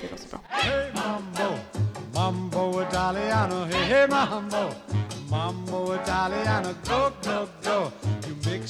[0.00, 0.40] det låter bra.
[0.48, 1.58] Hey mambo,
[2.14, 4.70] mambo Italiano, hey hey mambo,
[5.30, 8.09] mambo Italiano, go go go.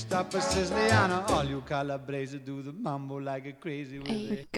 [0.07, 4.53] Up a Siciliano, all you Calabrese do the mambo like a crazy with it.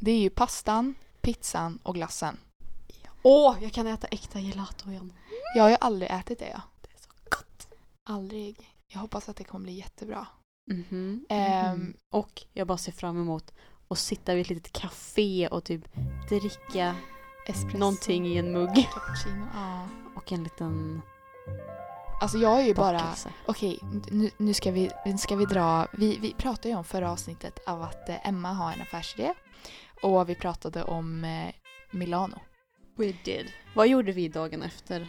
[0.00, 2.36] Det är ju pastan, pizzan och glassen.
[3.22, 5.12] Åh, jag kan äta äkta gelato igen.
[5.54, 6.48] Jag har ju aldrig ätit det.
[6.48, 6.60] Ja.
[6.82, 7.68] Det är så gott.
[8.04, 8.56] Aldrig.
[8.86, 10.26] Jag hoppas att det kommer bli jättebra.
[10.70, 11.76] Mhm, Ehm.
[11.78, 11.94] mhm.
[12.12, 13.52] Och jag bara ser fram emot
[13.88, 15.82] att sitta vid ett litet café och typ
[16.28, 16.96] dricka
[17.46, 17.78] Espresso.
[17.78, 18.88] någonting i en mugg.
[18.94, 19.46] Cappuccino.
[19.54, 19.88] Ja.
[20.16, 21.02] Och en liten
[22.20, 23.14] Alltså jag är ju bara...
[23.46, 23.78] Okej,
[24.10, 25.86] nu, nu ska vi, nu ska vi dra...
[25.92, 29.34] Vi, vi pratade ju om förra avsnittet av att eh, Emma har en affärsidé.
[30.02, 31.54] Och vi pratade om eh,
[31.90, 32.38] Milano.
[32.96, 33.52] We did.
[33.74, 35.08] Vad gjorde vi dagen efter?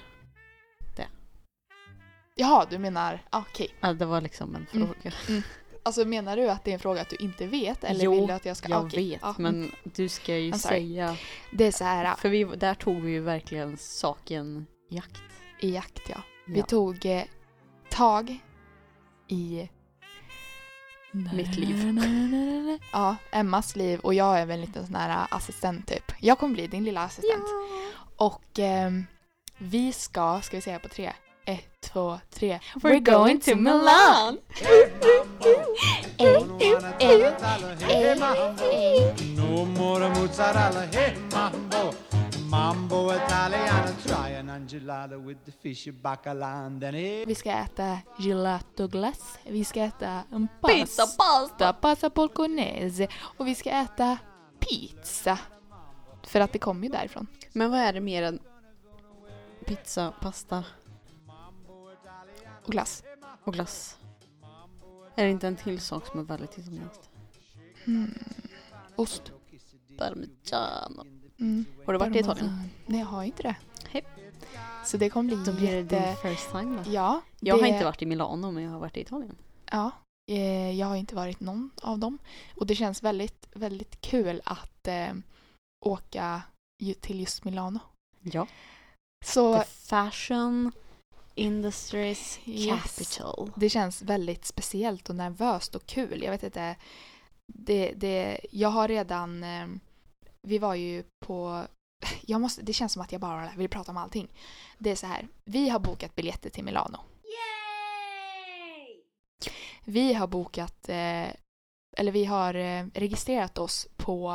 [2.35, 3.19] Jaha, du menar...
[3.29, 3.69] ah, Okej.
[3.79, 4.87] Ja, det var liksom en Mm.
[4.87, 5.15] fråga.
[5.83, 7.83] Alltså menar du att det är en fråga att du inte vet?
[7.83, 8.69] Eller Jo, vill du att jag ska...
[8.69, 9.09] Jag okej.
[9.09, 11.17] vet, Ja, men du ska ju säga.
[11.51, 15.21] Det är så här För vi, där tog vi ju verkligen saken i jakt.
[15.59, 16.21] I jakt, ja.
[16.45, 16.65] Vi Ja.
[16.65, 17.23] tog eh,
[17.89, 18.37] tag
[19.27, 19.69] i
[21.11, 21.99] Mitt liv.
[22.91, 26.11] Ja, Emmas liv och jag är väl en liten sån här assistent typ.
[26.19, 27.43] Jag kommer bli din lilla assistent.
[28.17, 29.05] Och ehm,
[29.57, 31.13] vi ska, ska vi säga på tre?
[31.45, 32.59] Ett, två, tre.
[32.75, 34.37] We're going to Milan!
[39.35, 41.15] No more mozzarella, hey
[42.49, 47.25] mambo, Italiano, try an angelada with the fish bacala and then hey.
[47.25, 49.39] Vi ska äta gelato glass.
[49.45, 53.07] Vi ska äta en Pizza, pasta, pasta bolognese.
[53.37, 54.17] Och vi ska äta
[54.59, 55.39] pizza.
[56.23, 57.27] För att det kommer ju därifrån.
[57.53, 58.39] Men vad är det mer än
[59.65, 60.63] pizza, pasta
[62.65, 63.03] Och glass.
[63.43, 63.97] och glass?
[65.15, 67.09] Är det inte en till sak som är väldigt italienskt?
[67.85, 68.13] Hmm.
[68.95, 69.31] Ost.
[69.97, 71.18] Parmigiano.
[71.39, 71.65] Mm.
[71.85, 72.69] Har du varit i Italien?
[72.85, 73.55] Nej, jag har inte det.
[73.89, 74.03] Hej.
[74.85, 76.05] Så det kommer bli Då blir det jätte...
[76.05, 76.91] din first time då.
[76.91, 77.21] Ja.
[77.39, 79.35] Jag har det- inte varit i Milano men jag har varit i Italien.
[79.71, 79.91] Ja,
[80.31, 82.17] eh, jag har inte varit någon av dem.
[82.55, 85.13] Och det känns väldigt, väldigt kul att eh,
[85.85, 86.41] åka
[87.01, 87.79] till just Milano.
[88.21, 88.47] Ja.
[89.25, 90.71] Så The fashion
[91.35, 92.69] industries Yes.
[92.97, 93.51] capital.
[93.55, 96.23] det känns väldigt speciellt och nervöst och kul.
[96.23, 96.75] Jag vet inte.
[97.53, 99.43] Det, det, jag har redan...
[100.47, 101.65] Vi var ju på...
[102.21, 104.27] Jag måste, det känns som att jag bara vill prata om allting.
[104.77, 105.27] Det är så här.
[105.45, 106.97] Vi har bokat biljetter till Milano.
[109.85, 110.89] Vi har bokat...
[110.89, 111.27] Eh,
[111.97, 114.33] eller vi har eh, registrerat oss på...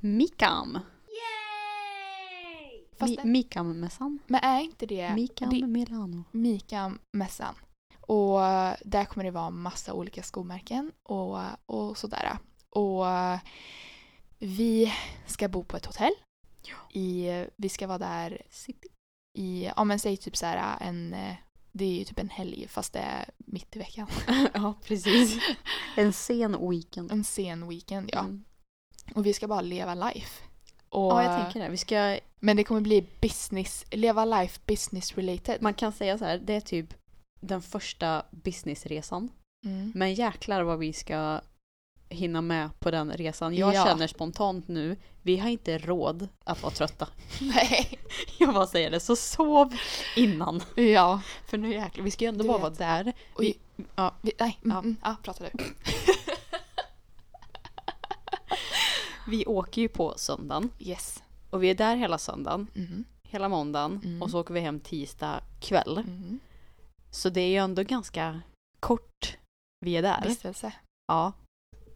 [0.00, 0.78] Mikam.
[2.98, 4.18] Fast Mi- det- Mikam-mässan.
[4.26, 5.14] Men är inte det...
[5.14, 6.24] Mikam det- Milano.
[6.30, 7.54] Mika-mässan.
[8.00, 12.38] Och eh, där kommer det vara massa olika skomärken och, och sådär.
[12.70, 13.06] Och
[14.40, 14.92] vi
[15.26, 16.12] ska bo på ett hotell.
[16.92, 18.88] I, vi ska vara där City.
[19.38, 21.16] i, ja men säg typ så här en,
[21.72, 24.06] det är ju typ en helg fast det är mitt i veckan.
[24.54, 25.38] ja, precis.
[25.96, 27.12] En sen weekend.
[27.12, 28.20] En sen weekend ja.
[28.20, 28.44] Mm.
[29.14, 30.44] Och vi ska bara leva life.
[30.88, 31.68] Och, Ja, jag tänker det.
[31.68, 35.62] Vi ska, Men det kommer bli business, leva life business related.
[35.62, 36.94] man kan säga så här, det är typ
[37.40, 39.30] den första businessresan.
[39.64, 39.92] Mm.
[39.94, 41.40] Men jäklar vad vi ska
[42.10, 43.54] hinna med på den resan.
[43.54, 43.84] Jag Ja.
[43.84, 47.08] känner spontant nu, vi har inte råd att vara trötta.
[47.40, 47.98] Nej.
[48.38, 49.76] Jag bara säger det, så sov
[50.16, 50.62] innan.
[50.76, 51.20] Ja.
[51.46, 52.78] För nu jäklar, vi ska ju ändå Du bara vet.
[52.80, 53.12] vara där.
[53.36, 53.58] Oj.
[53.94, 54.14] ja.
[54.22, 54.78] Vi, nej, mm, Ja.
[54.78, 55.50] mm, ja, prata du.
[59.26, 61.22] Vi åker ju på söndagen Yes.
[61.50, 63.04] och vi är där hela söndagen, Mm.
[63.28, 64.22] hela måndagen Mm.
[64.22, 65.98] och så åker vi hem tisdag kväll.
[65.98, 66.40] Mm.
[67.10, 68.40] Så det är ju ändå ganska
[68.80, 69.36] kort
[69.80, 70.22] vi är där.
[70.24, 70.72] Vistelse.
[71.08, 71.32] Ja.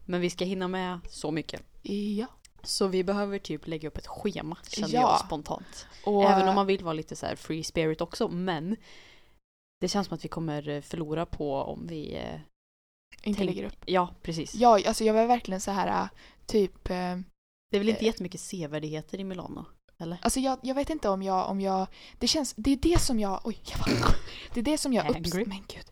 [0.04, 1.62] Men vi ska hinna med så mycket.
[2.18, 2.26] Ja.
[2.62, 5.00] Så vi behöver typ lägga upp ett schema känner Ja.
[5.00, 5.86] jag spontant.
[6.04, 8.76] Och, Även om man vill vara lite så free spirit också men
[9.80, 12.14] det känns som att vi kommer eh, förlora på om vi...
[12.16, 12.34] eh,
[13.22, 13.82] inte tänk- lägger upp.
[13.86, 14.54] Ja, precis.
[14.54, 16.08] Ja, alltså jag var verkligen så här äh,
[16.46, 16.94] typ Det
[17.76, 18.06] är väl inte Eh.
[18.06, 19.64] jättemycket sevärdheter i Milano?
[19.98, 20.18] Eller?
[20.22, 21.86] Alltså jag, jag vet inte om jag, om jag,
[22.18, 24.14] det känns, det är det som jag, oj, jag bara,
[24.54, 25.86] det är det som jag uppskattar, men gud.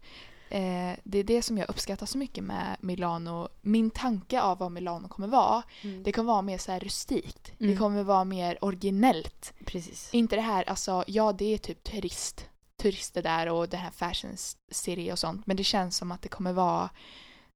[0.55, 3.49] Eh, det är det som jag uppskattar så mycket med Milano.
[3.63, 5.63] Min tanke av vad Milano kommer vara,
[6.05, 7.53] det kommer vara mer så här rustikt.
[7.61, 7.73] Mm.
[7.73, 9.53] Det kommer vara mer originellt.
[9.65, 10.09] Precis.
[10.13, 12.49] Inte det här, alltså ja det är typ turist,
[12.83, 14.37] turister där och det här fashion
[14.73, 15.47] city och sånt.
[15.47, 16.91] Men det känns som att det kommer vara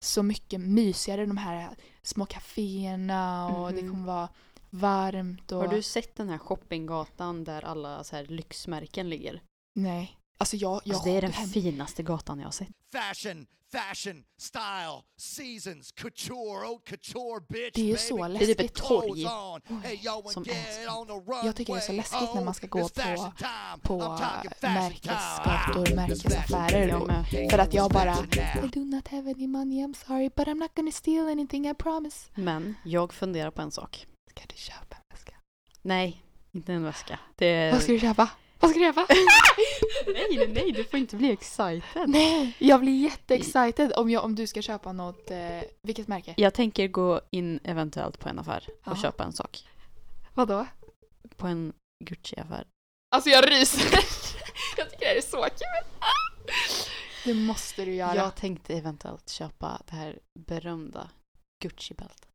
[0.04, 3.90] så mycket mysigare, de här små kaféerna och det Mhm.
[3.90, 4.28] kommer vara
[4.70, 5.58] varmt och...
[5.60, 9.42] Har du sett den här shoppinggatan där alla så här lyxmärken ligger?
[9.74, 10.16] Nej.
[10.38, 10.80] Alltså jag...
[10.84, 12.68] jag Alltså det är den hem- finaste gatan jag har sett.
[13.00, 17.74] Fashion, fashion, style, seasons, couture, haute couture, bitch.
[17.74, 17.98] Det är ju baby.
[17.98, 18.84] så Det är typ ett läskigt.
[18.88, 19.26] torg.
[19.26, 21.46] And som get är så on the runway.
[21.46, 23.30] Jag tycker det är så läskigt när man ska gå Oh, it's
[23.82, 24.74] på- på I'm talking fashion time.
[24.74, 27.06] märkesgator, märkesaffärer.
[27.06, 27.50] Med.
[27.50, 28.16] För att jag bara...
[28.64, 31.74] I do not have any money, I'm sorry, but I'm not gonna steal anything, I
[31.74, 32.26] promise.
[32.34, 34.06] Men jag funderar på en sak.
[34.30, 35.34] Ska du köpa en väska?
[35.82, 37.18] Nej, inte en väska.
[37.36, 38.30] Det Vad ska du köpa?
[38.66, 39.06] Vad ska du köpa?
[40.06, 42.08] nej, nej, nej, du får inte bli excited.
[42.08, 45.38] Nej, jag blir jätteexcited om, jag, om du ska köpa något, eh,
[45.82, 46.34] vilket märke?
[46.36, 49.64] Jag tänker gå in eventuellt på en affär och köpa en sak.
[50.34, 50.66] Vadå?
[51.36, 51.72] På en
[52.04, 52.64] Gucci-affär.
[53.10, 53.82] Alltså jag ryser.
[54.76, 56.02] jag tycker det här är så kul.
[57.24, 58.16] Det måste du göra.
[58.16, 61.10] Jag tänkte eventuellt köpa det här berömda
[61.64, 62.28] Gucci-bältet.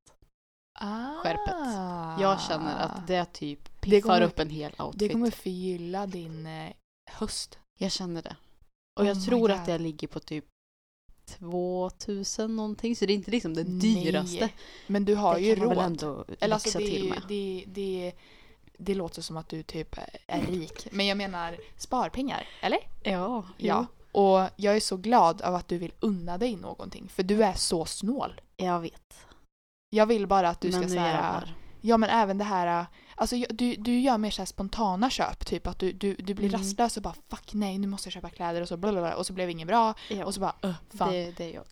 [0.81, 1.23] Ah.
[1.23, 2.21] skärpet.
[2.21, 4.99] Jag känner att det typ Det piffar kommer- upp en hel outfit.
[4.99, 6.71] Det kommer förgylla din eh,
[7.11, 7.59] höst.
[7.77, 8.35] Jag känner det.
[8.99, 10.45] Och jag Oh my tror att det ligger på typ
[11.39, 12.95] 2000 någonting.
[12.95, 14.03] Så det är inte liksom det Nej.
[14.03, 14.49] dyraste.
[14.87, 15.75] Men du har det ju kan råd.
[15.75, 17.21] väl ändå Eller alltså det, till med.
[17.27, 18.13] det, det,
[18.77, 20.87] det låter som att du typ är rik.
[20.91, 22.79] Men jag menar sparpengar, eller?
[23.03, 23.85] Ja, Ja.
[24.11, 27.07] Och jag är så glad av att du vill unna dig någonting.
[27.09, 28.41] För du är så snål.
[28.57, 29.25] jag vet.
[29.95, 31.43] Jag vill bara att du Men ska säga.
[31.81, 35.45] Ja men även det här, alltså du, du gör mer så här spontana köp.
[35.45, 36.59] Typ att du, du, du blir Mm.
[36.59, 39.33] rastlös och bara fuck nej nu måste jag köpa kläder och så blablabla, och så
[39.33, 39.93] blev det inget bra.
[40.09, 41.11] Ja, Och så bara uh, fan.
[41.13, 41.25] Det...
[41.25, 41.65] det, det är jag.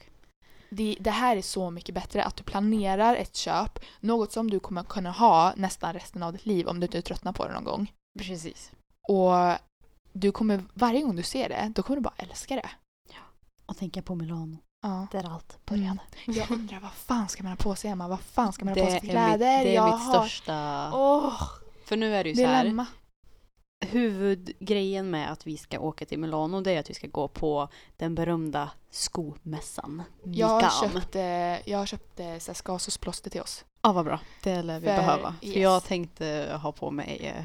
[1.00, 3.80] Det, här är så mycket bättre att du planerar ett köp.
[4.00, 7.34] Något som du kommer kunna ha nästan resten av ditt liv om du inte tröttnar
[7.34, 7.94] på det någon gång.
[8.20, 8.72] Precis.
[9.08, 9.34] Och
[10.14, 12.70] du kommer, varje gång du ser det, då kommer du bara älska det.
[13.66, 14.58] Och tänka på Milano.
[14.82, 15.08] Ja.
[15.12, 15.82] Där allt Mm.
[15.82, 16.00] började.
[16.40, 18.08] Jag undrar vad fan ska man ha på sig hemma?
[18.08, 19.38] Vad fan ska man ha Det på sig för mitt, kläder?
[19.38, 20.90] det är Jag mitt har- största...
[20.94, 21.42] Åh,
[21.86, 22.64] För nu är det ju så här.
[22.64, 22.86] dilemma.
[23.86, 27.68] Huvudgrejen med att vi ska åka till Milano det är att vi ska gå på
[27.98, 30.04] den berömda skomässan.
[30.24, 30.72] Jag har Mikan.
[31.02, 33.66] köpt, eh, jag har köpt eh, skasosplåster till oss.
[33.82, 34.20] Ja, vad bra.
[34.44, 35.36] Det lär vi För- behöva.
[35.40, 35.56] För yes.
[35.56, 37.44] jag tänkte ha på mig eh,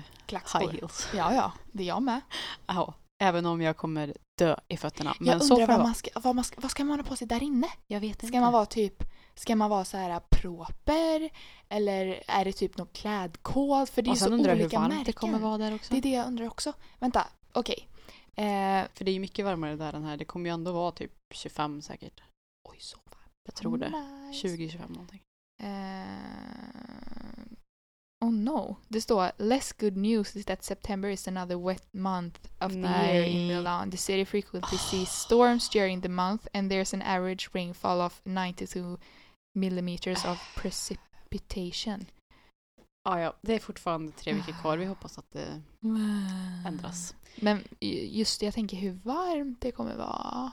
[0.61, 1.09] high heels.
[1.17, 1.53] Ja, ja.
[1.73, 2.21] Det är jag med.
[2.67, 2.95] Ja,
[3.29, 5.15] även om jag kommer dö i fötterna.
[5.21, 7.17] Men jag så undrar vad man, ska, vad, man ska, vad ska man ha på
[7.17, 7.67] sig där inne?
[7.87, 8.27] Jag vet inte.
[8.27, 9.03] Ska man vara typ
[9.37, 11.31] Ska man vara så här proper?
[11.69, 13.89] Eller är det typ någon klädkod?
[13.89, 15.05] För det är Och ju så sen undrar jag hur olika varmt märken.
[15.05, 15.95] det kommer vara där också.
[15.95, 16.73] Det är det jag undrar också.
[16.99, 17.89] Vänta, okej.
[18.37, 20.17] Eh, För det är ju mycket varmare där än här.
[20.17, 22.23] Det kommer ju ändå vara typ 25 säkert.
[22.69, 23.33] oj, så varmt.
[23.47, 23.93] Jag tror det.
[24.31, 24.49] Nice.
[24.49, 25.21] 20-25 någonting.
[25.63, 27.54] Eh,
[28.25, 28.77] oh no.
[28.89, 33.23] Det står Less good news is that September is another wet month of the year
[33.23, 33.49] in Nej.
[33.49, 33.91] Milan.
[33.91, 38.99] The city frequently sees storms during the month and there's an average rainfall of 92
[39.55, 42.07] millimeters of precipitation.
[43.05, 43.35] Ja, ja.
[43.41, 44.77] Det är fortfarande tre veckor kvar.
[44.77, 45.63] Vi hoppas att det
[46.67, 47.15] ändras.
[47.41, 47.65] Men
[48.11, 50.53] just det, jag tänker hur varmt det kommer vara.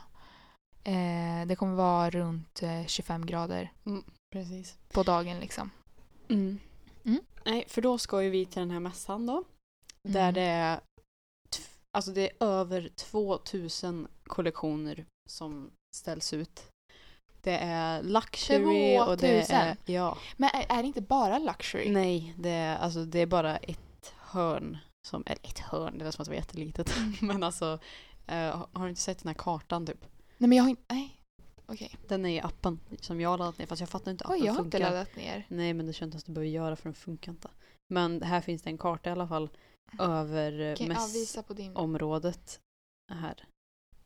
[0.83, 3.71] Eh, det kommer vara runt eh, 25 grader
[4.31, 4.77] Precis.
[4.93, 5.69] på dagen liksom.
[6.29, 6.59] Mm.
[7.05, 7.21] Mm.
[7.45, 9.43] Nej, för då ska ju vi till den här mässan då.
[10.03, 10.33] Där Mm.
[10.33, 10.79] det är,
[11.97, 16.67] alltså det är över 2000 kollektioner som ställs ut.
[17.41, 19.55] Det är luxury och det 2000?
[19.55, 20.17] är, ja.
[20.37, 21.89] Men är, är det inte bara luxury?
[21.91, 24.77] Nej, det är, alltså det är bara ett hörn
[25.07, 26.93] som, eller ett hörn, det låter som att det var jättelitet.
[27.21, 27.79] Men alltså,
[28.27, 30.05] eh, har du inte sett den här kartan typ?
[30.37, 31.20] Nej men jag har inte, nej.
[31.71, 31.97] Okej.
[32.07, 34.37] Den är i appen som jag har laddat ner fast jag fattar inte att Oj,
[34.37, 35.45] appen jag har inte laddat ner.
[35.47, 37.49] Nej men det känns att du behöver göra för den funkar inte.
[37.87, 39.49] Men här finns det en karta i alla fall
[39.99, 40.87] över eh, Okej,
[43.07, 43.15] ja.
[43.15, 43.45] Här.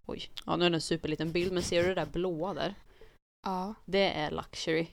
[0.06, 0.30] Oj.
[0.46, 2.76] Ja nu är det en superliten bild men ser du det där blåa där?
[3.46, 3.74] Ja.
[3.86, 4.88] Det är luxury.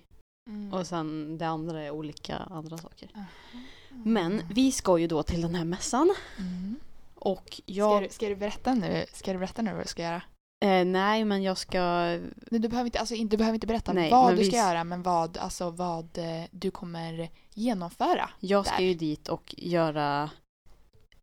[0.51, 0.73] Mm.
[0.73, 3.11] Och sen det andra är olika andra saker.
[3.15, 3.25] Aha.
[4.05, 6.15] Men vi ska ju då till den här mässan.
[6.39, 6.77] Mm.
[7.15, 8.03] Och Ska, jag...
[8.03, 9.07] du, ska du berätta nu?
[9.13, 10.23] Ska du berätta nu vad du ska göra?
[10.63, 11.81] Eh, nej men jag ska...
[11.81, 15.03] Nej, du behöver inte, alltså, du behöver inte berätta Nej, vad du ska göra, men
[15.03, 18.31] vad, alltså, vad eh, du kommer genomföra.
[18.41, 18.85] Jag ska Där.
[18.85, 20.31] ju dit och göra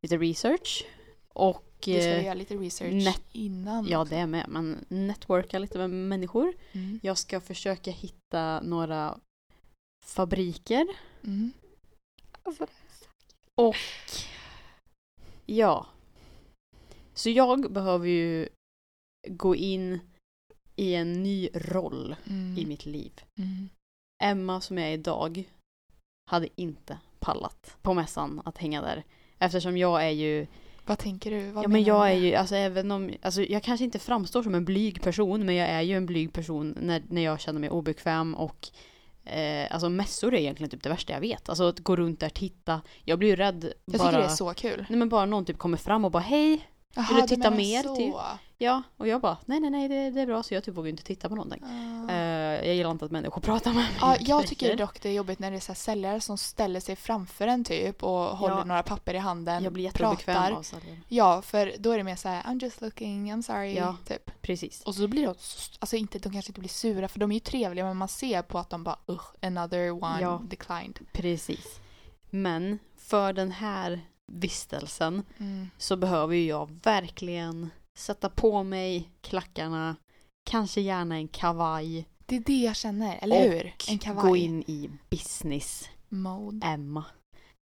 [0.02, 0.86] lite research.
[1.34, 1.66] Och...
[1.84, 3.88] Du ska eh, göra lite research net- innan.
[3.88, 4.46] Ja det är med.
[4.50, 6.54] Men networka lite med människor.
[6.72, 7.00] Mm.
[7.04, 9.20] Jag ska försöka hitta några
[10.06, 10.88] fabriker.
[11.24, 11.52] Mm.
[13.56, 13.76] Och
[15.46, 15.86] ja.
[17.14, 18.50] Så jag behöver ju
[19.28, 20.00] gå in
[20.76, 22.58] i en ny roll Mm.
[22.58, 23.12] i mitt liv.
[23.38, 23.70] Mm.
[24.24, 25.44] Emma som jag är idag
[26.32, 29.04] hade inte pallat på mässan att hänga där.
[29.40, 30.48] Eftersom jag är ju,
[30.86, 31.52] Vad tänker du?
[31.52, 34.56] Vad ja men jag är ju, alltså även om, alltså jag kanske inte framstår som
[34.56, 37.70] en blyg person men jag är ju en blyg person när, när jag känner mig
[37.70, 38.70] obekväm och
[39.26, 41.50] eh, alltså mässor är egentligen typ det värsta jag vet.
[41.50, 42.82] Alltså att gå runt där, titta.
[43.04, 44.86] Jag blir ju rädd Jag bara, tycker det är så kul.
[44.90, 47.84] nej men bara någon typ kommer fram och bara hej, Jaha, Vill du titta mer,
[47.84, 47.96] så.
[47.96, 48.14] typ?
[48.58, 48.84] ja.
[48.98, 51.04] Och jag bara nej nej nej det, det är bra så jag typ vågar inte
[51.04, 51.64] titta på någonting.
[52.10, 52.16] Eh,
[52.66, 53.98] jag gillar inte att människor pratar med mig.
[54.02, 56.96] Ja, jag tycker dock det är jobbigt när det är så säljare som ställer sig
[56.96, 59.64] framför en typ och håller några papper i handen.
[59.64, 60.52] Jag blir jätteobekväm pratar.
[60.52, 60.98] av säljare.
[61.08, 63.96] Ja, för då är det mer så här I'm just looking, I'm sorry, Ja.
[64.08, 64.42] typ.
[64.42, 64.82] Precis.
[64.84, 67.36] Och så blir de, så- alltså inte, de kanske inte blir sura för de är
[67.36, 70.42] ju trevliga men man ser på att de bara ugh, another one Ja.
[70.50, 71.00] declined.
[71.12, 71.80] Precis.
[72.30, 74.02] Men för den här
[74.32, 75.70] vistelsen Mm.
[75.78, 79.96] så behöver ju jag verkligen sätta på mig klackarna,
[80.50, 83.74] kanske gärna en kavaj, Det är det jag känner, eller Och hur?
[83.90, 84.24] En kavaj.
[84.30, 86.68] gå in i business Mode.
[86.68, 87.04] Emma.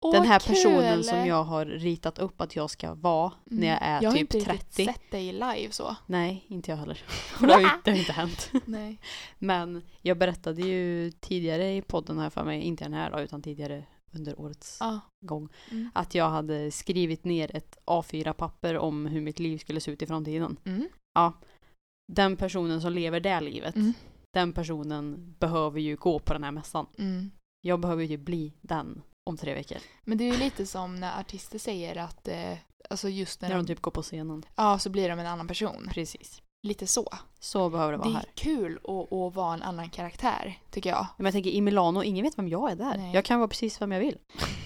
[0.01, 0.55] Åh, den här kul!
[0.55, 4.03] personen som jag har ritat upp att jag ska vara när jag är Mm.
[4.05, 4.53] jag har typ inte 30.
[4.53, 5.97] riktigt sett dig live så.
[6.07, 7.03] Nej, inte jag heller.
[7.41, 8.51] det, har ju, det har inte hänt.
[8.65, 8.99] Nej.
[9.39, 13.43] Men jag berättade ju tidigare i podden här för mig, inte den här då, utan
[13.43, 13.85] tidigare
[14.17, 15.01] under årets Ja.
[15.27, 15.91] gång, Mm.
[15.95, 20.07] att jag hade skrivit ner ett A4-papper om hur mitt liv skulle se ut i
[20.07, 20.57] framtiden.
[20.65, 20.89] Mm.
[22.13, 23.93] Den personen som lever det livet, Mm.
[24.35, 26.87] den personen behöver ju gå på den här mässan.
[26.99, 27.31] Mm.
[27.61, 29.79] Jag behöver ju bli den om tre veckor.
[30.05, 32.59] Men det är ju lite som när artister säger att eh,
[32.91, 34.43] alltså just när, När de typ går på scenen.
[34.57, 35.89] ja så blir de en annan person.
[35.91, 36.43] Precis.
[36.67, 37.09] Lite så.
[37.41, 38.27] Så behöver det vara Det är här.
[38.35, 41.07] kul att, att vara en annan karaktär tycker jag.
[41.17, 42.97] Men jag tänker i Milano, ingen vet vem jag är där.
[42.97, 43.15] Nej.
[43.15, 44.19] Jag kan vara precis vem jag vill.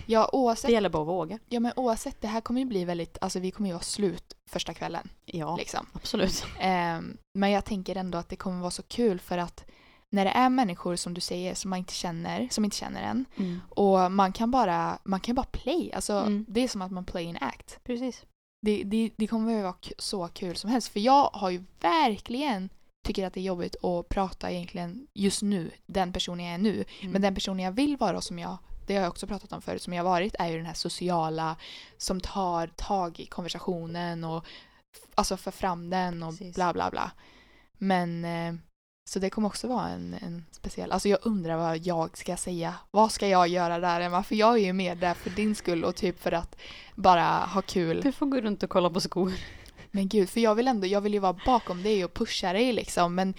[0.06, 1.38] Ja Det oavsett, gäller bara att våga.
[1.48, 4.36] ja, men oavsett det här kommer ju bli väldigt, alltså vi kommer ju vara slut
[4.50, 5.08] första kvällen.
[5.24, 5.86] Ja, Liksom.
[5.92, 6.44] absolut.
[6.60, 9.64] Ehm, men jag tänker ändå att det kommer vara så kul för att
[10.12, 13.24] när det är människor som du säger som man inte känner, som inte känner en
[13.68, 16.44] och man kan bara, man kan bara play, alltså Mm.
[16.48, 17.78] det är som att man play an act.
[17.84, 18.22] Precis.
[18.60, 22.68] Det, det, det kommer vara så kul som helst för jag har ju verkligen
[23.04, 26.84] tycker att det är jobbigt att prata egentligen just nu, den personen jag är nu.
[27.00, 27.12] Mm.
[27.12, 29.62] Men den personen jag vill vara och som jag, det har jag också pratat om
[29.62, 31.56] förut, som jag varit är ju den här sociala
[31.96, 34.44] som tar tag i konversationen och
[35.14, 36.54] alltså för fram den och Precis.
[36.54, 37.10] bla bla bla.
[37.78, 38.54] Men eh,
[39.10, 42.74] så det kommer också vara en, en speciell, alltså jag undrar vad jag ska säga.
[42.90, 44.22] Vad ska jag göra där Emma?
[44.22, 46.56] För jag är ju med där för din skull och typ för att
[46.94, 48.00] bara ha kul.
[48.00, 49.32] Du får gå runt och kolla på skor.
[49.90, 52.72] Men gud, för jag vill ändå, jag vill ju vara bakom dig och pusha dig
[52.72, 53.34] liksom men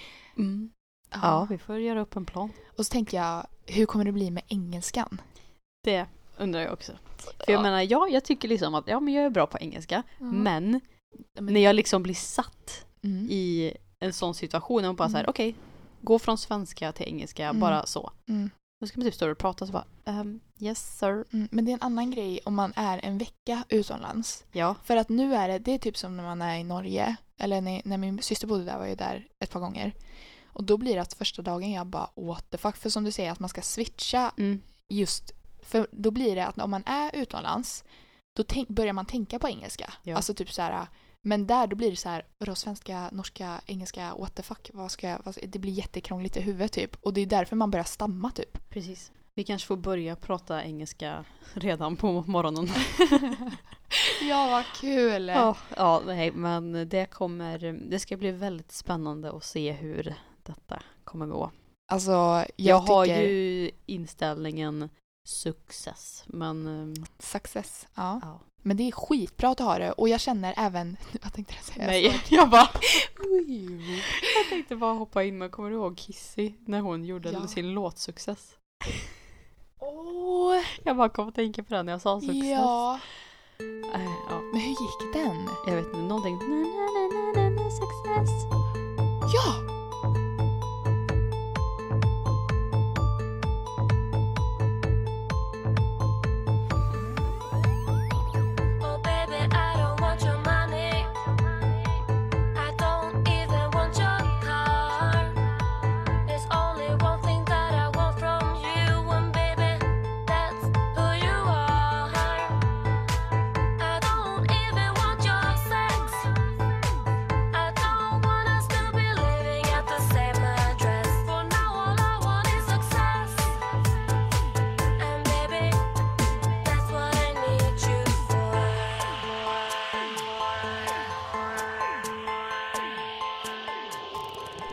[1.22, 2.50] Ja, vi får göra upp en plan.
[2.78, 5.22] Och så tänker jag, hur kommer det bli med engelskan?
[5.84, 6.06] Det
[6.38, 6.92] undrar jag också.
[7.18, 7.62] För jag Ja.
[7.62, 10.04] menar, ja, jag tycker liksom att ja, men jag är bra på engelska.
[10.20, 10.82] Men
[11.40, 13.28] Men- när jag liksom blir satt Mm.
[13.30, 15.30] i en sån situation och bara så här, Mm.
[15.30, 15.56] okej,
[16.02, 17.60] gå från svenska till engelska, Mm.
[17.60, 18.12] bara så.
[18.30, 18.50] Mm.
[18.82, 21.26] Då ska man typ stå och prata så bara, ehm, yes sir.
[21.34, 21.48] Mm.
[21.52, 24.44] Men det är en annan grej om man är en vecka utomlands.
[24.52, 24.76] Ja.
[24.84, 27.16] För att nu är det, det är typ som när man är i Norge.
[27.38, 29.94] Eller när, när min syster bodde där var jag där ett par gånger.
[30.46, 32.76] Och då blir det att första dagen jag bara what the fuck.
[32.78, 34.62] För som du säger att man ska switcha Mm.
[34.90, 35.32] just.
[35.64, 37.84] För då blir det att om man är utomlands
[38.38, 39.94] då tänk, börjar man tänka på engelska.
[40.04, 40.16] Ja.
[40.16, 40.88] Alltså typ så här.
[41.24, 44.92] Men där då blir det så här, vadå svenska, norska, engelska, what the fuck, vad
[44.92, 46.96] ska jag, vad det blir jättekrångligt i huvudet typ.
[47.02, 48.70] Och det är därför man börjar stamma typ.
[48.70, 49.12] Precis.
[49.36, 52.68] Vi kanske får börja prata engelska redan på morgonen.
[54.30, 55.28] ja, vad kul!
[55.28, 57.60] Ja, ja, nej, men det kommer,
[57.90, 61.52] det ska bli väldigt spännande att se hur detta kommer gå.
[61.92, 63.22] Alltså, jag, Jag, har tycker...
[63.22, 64.90] ju inställningen
[65.28, 67.88] success, men ehm, Success.
[67.96, 68.20] Ja.
[68.24, 70.98] ja, Men det är skitbra att ha det och jag känner även...
[71.24, 71.86] Vad tänkte jag säga?
[71.88, 72.70] Nej, jag bara...
[74.36, 77.48] jag tänkte bara hoppa in men kommer du ihåg Kissy när hon gjorde Ja.
[77.48, 78.56] sin låtsuccess?
[79.80, 82.46] Åh, Jag bara kom att tänka på den när jag sa success.
[82.46, 83.00] ja.
[83.96, 84.42] Äh, ja.
[84.54, 85.50] Men hur gick den?
[85.68, 86.36] Jag vet inte, någonting...
[86.38, 88.30] Na, na, na, na, na, success.
[89.34, 89.71] Ja!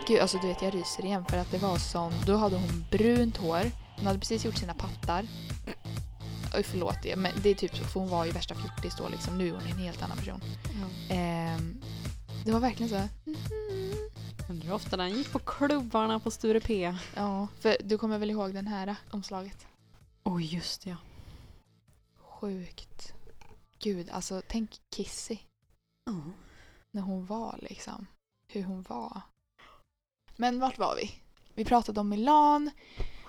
[0.08, 2.84] Gud, alltså du vet jag ryser igen för att det var som, då hade hon
[2.90, 5.26] brunt hår, hon hade precis gjort sina pattar.
[6.54, 9.08] Oj förlåt det, men det är typ så, för hon var ju värsta fjortis då
[9.08, 10.40] liksom, nu är hon en helt annan person.
[11.10, 11.82] Ehm,
[12.44, 13.08] det var verkligen så här,
[14.48, 16.94] Undrar hur ofta den gick på klubbarna på Sture P.
[17.14, 19.66] ja, för du kommer väl ihåg den här omslaget?
[20.22, 20.96] Oj, just det, ja.
[22.18, 23.14] Sjukt.
[23.78, 25.38] Gud, alltså tänk Kissy,
[26.90, 28.06] när hon var liksom,
[28.48, 29.22] hur hon var.
[30.38, 31.10] Men vart var vi?
[31.54, 32.70] Vi pratade om Milan,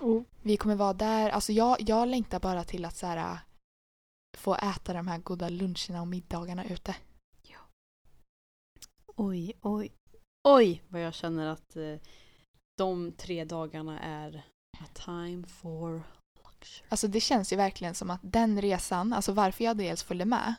[0.01, 0.23] Oh.
[0.41, 1.29] Vi kommer vara där.
[1.29, 3.39] Alltså jag, jag längtar bara till att så här,
[4.37, 6.95] få äta de här goda luncherna och middagarna ute.
[9.15, 9.91] Oj, oj,
[10.47, 11.95] oj vad jag känner att eh,
[12.77, 14.43] de tre dagarna är
[14.79, 16.03] a time for
[16.43, 16.87] luxury.
[16.89, 20.55] Alltså det känns ju verkligen som att den resan, alltså varför jag dels följde med,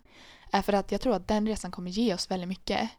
[0.53, 2.91] är för att jag tror att den resan kommer ge oss väldigt mycket.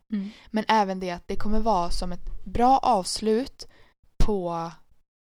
[0.52, 3.68] Men även det att det kommer vara som ett bra avslut
[4.24, 4.72] på...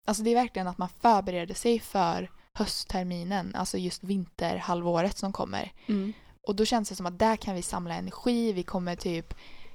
[0.07, 5.71] Alltså det är verkligen att man förbereder sig för höstterminen, alltså just vinterhalvåret som kommer.
[5.87, 6.13] Mm.
[6.47, 9.33] Och då känns det som att där kan vi samla energi, vi kommer typ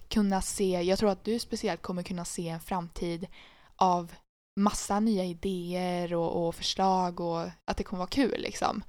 [0.08, 3.26] kunna se, jag tror att du speciellt kommer kunna se en framtid
[3.76, 4.14] av
[4.60, 8.82] massa nya idéer och, och förslag och att det kommer vara kul liksom.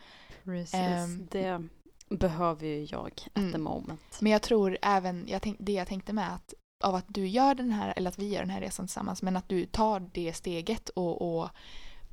[0.43, 1.27] Precis, Ehm.
[1.31, 1.67] det
[2.09, 3.51] behöver ju jag at Mm.
[3.51, 4.17] the moment.
[4.21, 6.53] Men jag tror även, jag tänk, det jag tänkte med att
[6.83, 9.37] av att du gör den här, eller att vi gör den här resan tillsammans, men
[9.37, 11.49] att du tar det steget och, och,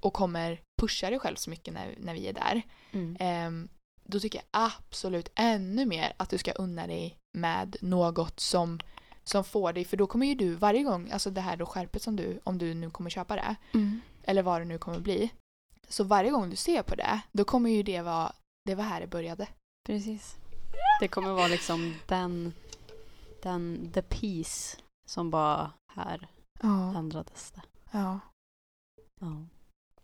[0.01, 2.63] och kommer pusha dig själv så mycket när, när vi är där.
[2.93, 3.17] Mm.
[3.21, 3.69] Ehm,
[4.05, 8.81] då tycker jag absolut ännu mer att du ska unna dig med något som,
[9.25, 12.03] som får dig, för då kommer ju du varje gång, alltså det här då skärpet
[12.03, 14.01] som du, om du nu kommer köpa det, Mm.
[14.23, 15.31] eller vad det nu kommer bli,
[15.89, 18.33] så varje gång du ser på det, då kommer ju det vara,
[18.65, 19.49] det var här det började.
[19.85, 20.37] Precis.
[21.01, 22.53] Det kommer vara liksom den,
[23.43, 24.77] den, the piece
[25.07, 26.29] som bara här
[26.63, 26.99] Ja.
[26.99, 27.63] ändrades det.
[27.91, 28.21] ja.
[29.21, 29.47] Ja.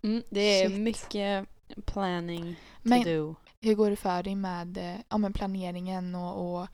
[0.02, 0.80] Mm, det är Shit.
[0.80, 1.48] mycket
[1.86, 3.34] planning to Men do.
[3.60, 6.68] hur går det för dig med eh, ja, men planeringen och, och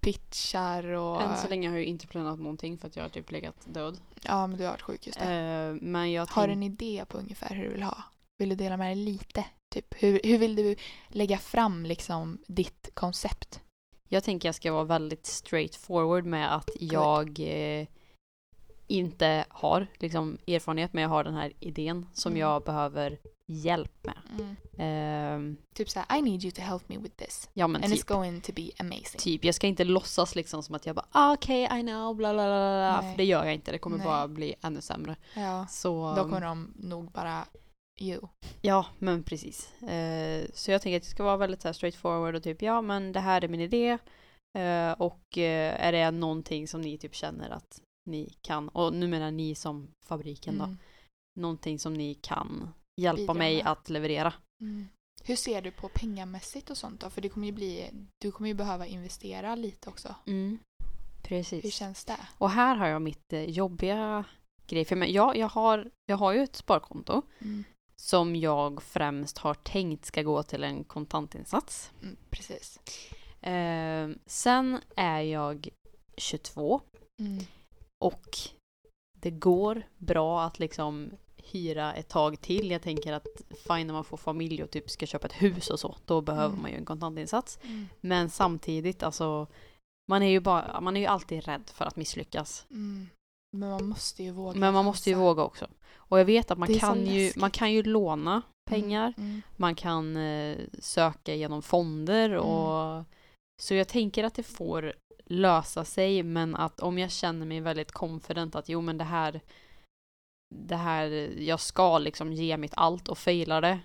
[0.00, 1.22] pitchar och...
[1.22, 4.00] Än så länge har jag inte planerat någonting för att jag har typ legat död.
[4.22, 5.34] Ja, men du har varit sjuk just det.
[5.34, 8.02] Eh, men jag Har du en idé på ungefär hur du vill ha?
[8.38, 9.44] Vill du dela med dig lite?
[9.74, 10.76] Typ, hur, hur vill du
[11.08, 13.60] lägga fram liksom ditt koncept?
[14.08, 17.86] Jag tänker jag ska vara väldigt straight forward med att jag eh,
[18.86, 22.40] inte har liksom, erfarenhet men jag har den här idén som Mm.
[22.40, 24.16] jag behöver hjälp med.
[24.78, 27.50] Ehm, Typ såhär, I need you to help me with this.
[27.54, 29.18] ja men And typ, it's going to be amazing.
[29.18, 32.32] typ, jag ska inte låtsas liksom som att jag bara ah, okej I know bla
[32.32, 34.06] bla bla för det gör jag inte, det kommer Nej.
[34.06, 35.16] bara bli ännu sämre.
[35.34, 37.44] Ja, Så, då kommer de nog bara,
[38.00, 38.28] you.
[38.60, 39.82] ja men precis.
[39.82, 42.62] Eh, så jag tänker att jag ska vara väldigt så här straight forward och typ
[42.62, 43.98] ja men det här är min idé
[44.58, 47.80] Eh, och eh, är det någonting som ni typ känner att
[48.10, 50.76] ni kan, och nu menar ni som fabriken då, Mm.
[51.38, 52.68] någonting som ni kan
[53.00, 53.66] hjälpa Bidra mig med.
[53.66, 54.32] att leverera.
[54.60, 54.88] Mm.
[55.24, 57.10] Hur ser du på pengamässigt och sånt då?
[57.10, 60.14] För det kommer ju bli, du kommer ju behöva investera lite också.
[60.26, 60.58] Mm.
[61.22, 61.64] Precis.
[61.64, 62.18] Hur känns det?
[62.38, 64.24] Och här har jag mitt jobbiga
[64.66, 64.84] grej.
[64.84, 67.64] För men ja, jag, har, jag har ju ett sparkonto Mm.
[68.00, 71.92] Som jag främst har tänkt ska gå till en kontantinsats.
[72.02, 72.80] Mm, precis.
[73.40, 75.68] Eh, sen är jag
[76.16, 76.80] 22
[77.20, 77.44] Mm.
[78.04, 78.36] och
[79.20, 82.70] det går bra att liksom hyra ett tag till.
[82.70, 83.26] Jag tänker att
[83.68, 86.48] fine när man får familj och typ ska köpa ett hus och så, då behöver
[86.48, 86.62] Mm.
[86.62, 87.58] man ju en kontantinsats.
[87.62, 87.88] Mm.
[88.00, 89.46] Men samtidigt, alltså,
[90.10, 92.66] man är ju, bara, man är ju alltid rädd för att misslyckas.
[92.70, 93.08] Mm.
[93.50, 94.58] Men man måste ju våga.
[94.58, 95.66] Men man måste ju våga också.
[95.96, 99.42] Och jag vet att man kan, ju, man kan ju låna pengar, Mm.
[99.56, 102.40] man kan eh, söka genom fonder Mm.
[102.44, 103.04] och
[103.62, 104.92] Så jag tänker att det får
[105.26, 109.40] lösa sig men att om jag känner mig väldigt confident att jo men det här
[110.54, 111.06] det här,
[111.38, 113.78] jag ska liksom ge mitt allt och faila det.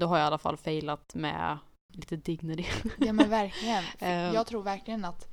[0.00, 1.58] Då har jag i alla fall failat med
[1.92, 2.64] lite dignity.
[2.98, 3.84] Ja men verkligen.
[3.98, 4.34] Eh.
[4.34, 5.28] Jag tror verkligen att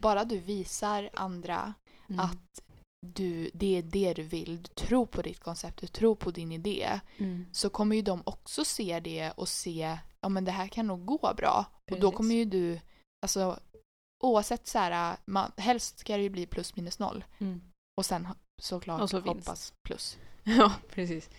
[0.00, 1.74] bara du visar andra
[2.08, 2.20] Mm.
[2.20, 2.62] att
[3.06, 6.52] du, det är det du vill, du tror på ditt koncept, du tror på din
[6.52, 7.46] idé, Mm.
[7.52, 11.04] så kommer ju de också se det och se, ja men det här kan nog
[11.04, 11.64] gå bra.
[11.90, 12.16] Och då Precis.
[12.16, 12.80] kommer ju du,
[13.26, 13.58] alltså
[14.24, 17.24] oavsett så här, man, helst ska det ju bli plus minus noll.
[17.38, 17.62] Mm.
[17.96, 18.28] Och sen
[18.62, 19.46] såklart Och så vinst.
[19.48, 20.18] hoppas plus.
[20.44, 21.30] Ja, precis.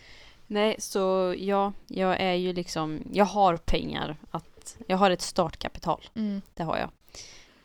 [0.46, 6.04] Nej, så ja, jag är ju liksom, jag har pengar att, jag har ett startkapital,
[6.14, 6.42] Mm.
[6.54, 6.90] det har jag.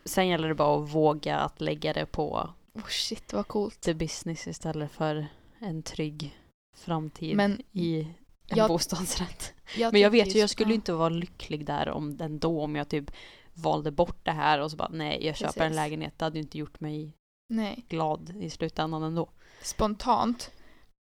[0.06, 2.50] Sen gäller det bara att våga att lägga det på
[2.84, 3.82] Oh shit vad coolt.
[3.82, 5.28] the business istället för
[5.60, 6.40] en trygg
[6.78, 8.00] framtid Men i
[8.48, 9.54] en jag- bostadsrätt.
[9.92, 10.76] Men jag vet ju, jag skulle ja.
[10.76, 13.12] inte vara lycklig där om den då om jag typ
[13.54, 15.76] valde bort det här och så bara nej, jag köper en Precis.
[15.76, 16.14] lägenhet.
[16.18, 17.14] Det hade ju inte gjort mig
[17.54, 17.86] Nej.
[17.90, 19.30] glad i slutändan ändå.
[19.62, 20.52] Spontant,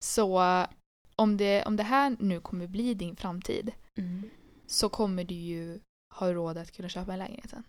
[0.04, 0.40] så
[1.16, 3.72] om det, om det här nu kommer bli din framtid
[4.66, 5.80] så kommer du ju
[6.14, 7.62] ha råd att kunna köpa en lägenhet sen.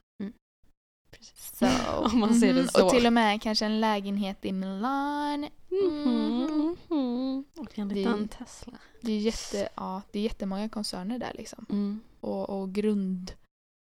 [1.14, 1.26] Mm.
[1.36, 2.86] Så, Om man ser det mhm, så.
[2.86, 5.48] Och till och med kanske en lägenhet i Milan.
[5.70, 7.46] Mhm.
[7.58, 8.78] Och en Det- liten Tesla.
[9.02, 11.66] Det är, jätte, ja, det är jättemånga koncerner där liksom.
[11.70, 12.00] Mm.
[12.20, 13.32] Och, och grund...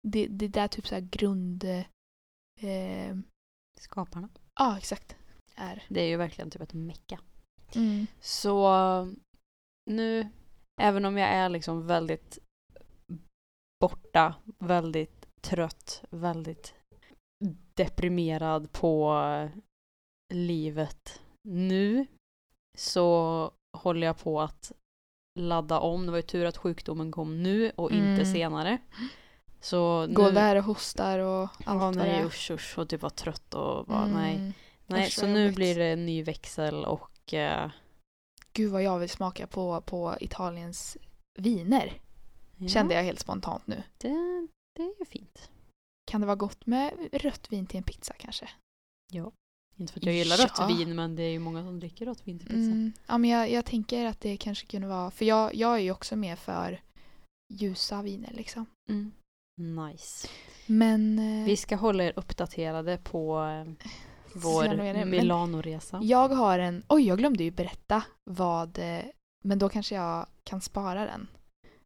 [0.09, 1.64] Det, det där typ så här grund...
[2.61, 3.16] Eh,
[3.81, 4.28] Skaparna.
[4.59, 5.16] ja, exakt.
[5.55, 5.85] Är.
[5.89, 7.20] Det är ju verkligen typ ett mecka.
[7.74, 8.07] Mm.
[8.20, 9.14] Så
[9.91, 10.28] nu,
[10.81, 12.39] även om jag är liksom väldigt
[13.81, 16.74] borta, väldigt trött, väldigt
[17.85, 19.14] deprimerad på
[20.35, 22.07] livet nu
[22.78, 24.72] så håller jag på att
[25.39, 26.07] ladda om.
[26.07, 28.33] Det var ju tur att sjukdomen kom nu och inte Mm.
[28.33, 28.78] senare.
[29.61, 32.24] Så Går nu, där och hostar och allt vad det nej är.
[32.26, 34.37] usch usch och typ var trött och bara nej.
[34.37, 34.53] Mm.
[34.87, 35.57] Nej, Usch, så nu jobbigt.
[35.57, 37.70] blir det en ny växel och eh,
[38.53, 40.97] Gud vad jag vill smaka på, på Italiens
[41.39, 41.93] viner.
[42.57, 43.83] ja, Kände jag helt spontant nu.
[43.99, 44.09] Det,
[44.76, 45.51] det är ju fint.
[46.05, 48.48] Kan det vara gott med rött vin till en pizza kanske?
[49.76, 50.44] Inte för att jag gillar Ja.
[50.44, 52.59] rött vin men det är ju många som dricker rött vin till pizza.
[52.61, 52.92] Mm.
[53.07, 55.90] Ja, men jag, jag tänker att det kanske kunde vara, för jag, jag är ju
[55.90, 56.80] också mer för
[57.53, 58.66] ljusa viner liksom.
[58.90, 59.12] Mm.
[59.90, 60.28] Nice.
[60.66, 63.86] Men eh, Vi ska hålla er uppdaterade på eh,
[64.34, 66.01] vår Milano-resa.
[66.03, 69.05] jag har en, oj jag glömde ju berätta vad, eh,
[69.44, 71.28] men då kanske jag kan spara den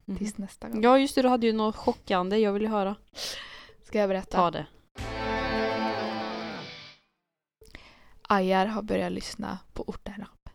[0.06, 0.18] Mhm.
[0.18, 0.82] tills nästa gång.
[0.82, 2.38] Ja just det, du hade ju något chockande.
[2.38, 2.96] Jag vill ju höra.
[3.84, 4.36] Ska jag berätta?
[4.36, 4.66] Ta det.
[8.28, 10.48] Ajar har börjat lyssna på ortenrap.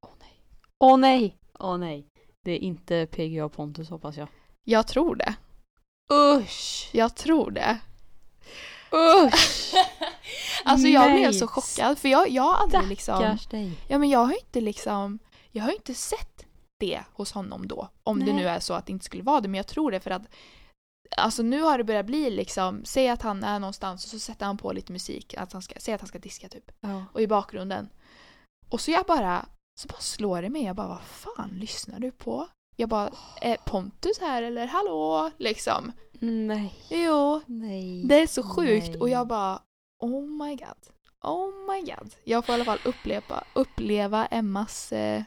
[0.00, 0.42] Åh nej.
[0.78, 1.36] Åh nej!
[1.58, 2.06] Åh nej.
[2.44, 4.28] Det är inte PGA Pontus hoppas jag.
[4.64, 5.34] Jag tror det.
[6.12, 6.90] Usch!
[6.92, 7.78] Jag tror det.
[8.92, 9.74] Usch!
[10.64, 11.18] Alltså jag Nej.
[11.20, 13.72] blev så chockad för jag, jag har aldrig liksom dig.
[13.88, 15.18] Ja men jag har inte liksom
[15.50, 16.46] Jag har inte sett
[16.78, 17.88] det hos honom då.
[18.02, 18.34] Om det Nej.
[18.34, 20.22] nu är så att det inte skulle vara det men jag tror det för att
[21.16, 24.46] Alltså nu har det börjat bli liksom Säg att han är någonstans och så sätter
[24.46, 27.04] han på lite musik att han ska, Säg att han ska diska typ Ja.
[27.12, 27.88] Och i bakgrunden
[28.68, 29.46] Och så jag bara
[29.80, 32.48] Så bara slår det mig Jag bara vad fan lyssnar du på?
[32.76, 35.30] Jag bara Är Pontus här eller hallå?
[35.38, 36.74] Liksom Nej.
[36.90, 38.02] Jo Nej.
[38.06, 38.98] Det är så sjukt Nej.
[39.00, 39.62] och jag bara
[40.02, 40.94] Oh my god
[41.24, 45.22] Oh my god Jag får i alla fall uppleva, uppleva Emmas eh,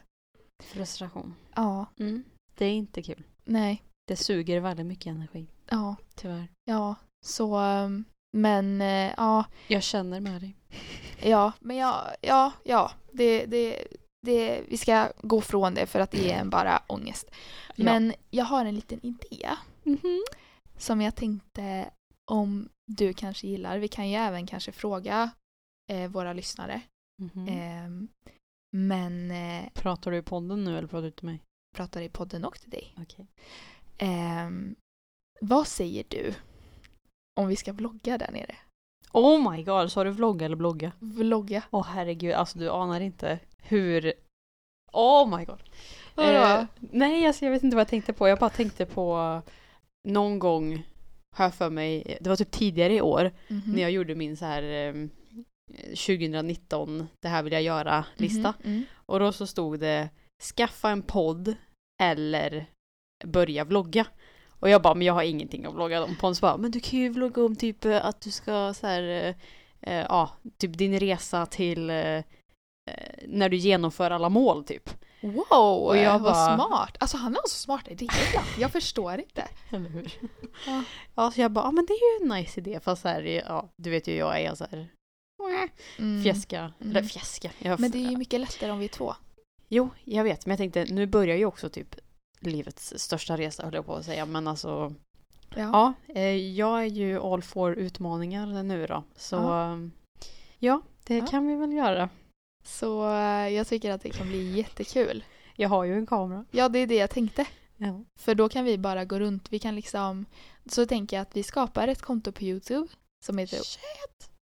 [0.63, 1.35] Frustration.
[1.55, 2.23] Ja, Mm.
[2.57, 3.23] Det är inte kul.
[3.43, 5.47] nej, Det suger väldigt mycket energi.
[5.69, 6.47] Ja, Tyvärr.
[6.65, 6.95] ja,
[7.25, 8.05] så um,
[8.37, 10.55] men eh, ja, Jag känner med dig.
[11.21, 13.87] ja, men ja, ja, ja, det, det,
[14.25, 17.31] det, vi ska gå från det för att det är en bara ångest.
[17.75, 17.83] Ja.
[17.85, 19.49] Men jag har en liten idé
[19.85, 20.23] Mhm.
[20.77, 21.89] som jag tänkte
[22.31, 23.77] om du kanske gillar.
[23.77, 25.29] Vi kan ju även kanske fråga
[25.91, 26.81] eh, våra lyssnare.
[27.21, 27.47] Mhm.
[27.47, 28.07] Ehm,
[28.71, 31.41] men eh, Pratar du i podden nu eller pratar du till mig?
[31.75, 32.95] pratar i podden och till dig.
[32.97, 33.27] Okej.
[35.41, 36.33] Vad säger du
[37.39, 38.55] om vi ska vlogga där nere?
[39.11, 40.91] Oh my god, sa du vlogga eller blogga?
[40.99, 41.63] Vlogga?
[41.71, 44.13] Åh herregud, alltså du anar inte hur...
[44.93, 45.59] Oh my god.
[46.15, 46.29] Vadå?
[46.29, 48.27] Eh, nej, alltså jag vet inte vad jag tänkte på.
[48.27, 49.41] Jag bara tänkte på
[50.07, 50.87] någon gång,
[51.35, 53.61] har jag för mig, det var typ tidigare i år, Mhm.
[53.71, 54.93] när jag gjorde min så här eh,
[56.07, 58.53] 2019, det här vill jag göra-lista.
[58.63, 58.83] Mhm, mm.
[59.05, 60.09] Och då så stod det
[60.55, 61.55] skaffa en podd
[62.01, 62.65] eller
[63.25, 64.05] börja vlogga.
[64.63, 66.15] Och jag bara, men jag har ingenting att vlogga om.
[66.15, 69.03] Pons bara, men du kan ju vlogga om typ eh, att du ska så här,
[69.03, 69.35] eh,
[69.93, 72.23] eh, ja, typ din resa till eh, eh,
[73.27, 74.89] när du genomför alla mål typ.
[75.21, 76.97] Wow, Och jag vad bara- smart.
[76.99, 78.47] Alltså han har så smarta idéer ibland.
[78.59, 79.47] Jag förstår inte.
[79.71, 80.13] Eller hur?
[80.67, 80.83] Ja.
[81.15, 82.79] Ja, så jag bara, ja men det är ju en nice idé.
[82.83, 84.87] Fast så här, ja, du vet ju jag är så här
[85.99, 86.23] Mm.
[86.23, 86.59] fjäska.
[86.59, 86.73] Mm.
[86.97, 87.49] Eller fjäska.
[87.79, 89.13] Men det är ju mycket lättare om vi är två.
[89.69, 90.45] Jo, jag vet.
[90.45, 91.95] Men jag tänkte, nu börjar ju också typ
[92.47, 94.25] livets största resa höll jag på att säga.
[94.25, 94.93] Men alltså,
[95.55, 95.61] Ja.
[96.07, 96.13] ja.
[96.15, 99.03] eh, jag är ju all for utmaningar nu då.
[99.15, 99.77] Så Ja.
[99.77, 99.89] ja,
[100.59, 101.27] ja det Ja.
[101.27, 102.09] kan vi väl göra.
[102.65, 105.23] Så eh, jag tycker att det kan bli jättekul.
[105.55, 106.45] Jag har ju en kamera.
[106.51, 107.45] Ja, det är det jag tänkte.
[107.77, 108.03] Ja.
[108.19, 109.51] För då kan vi bara gå runt.
[109.51, 110.25] Vi kan liksom...
[110.65, 112.87] Så tänker jag att vi skapar ett konto på YouTube
[113.25, 113.59] som heter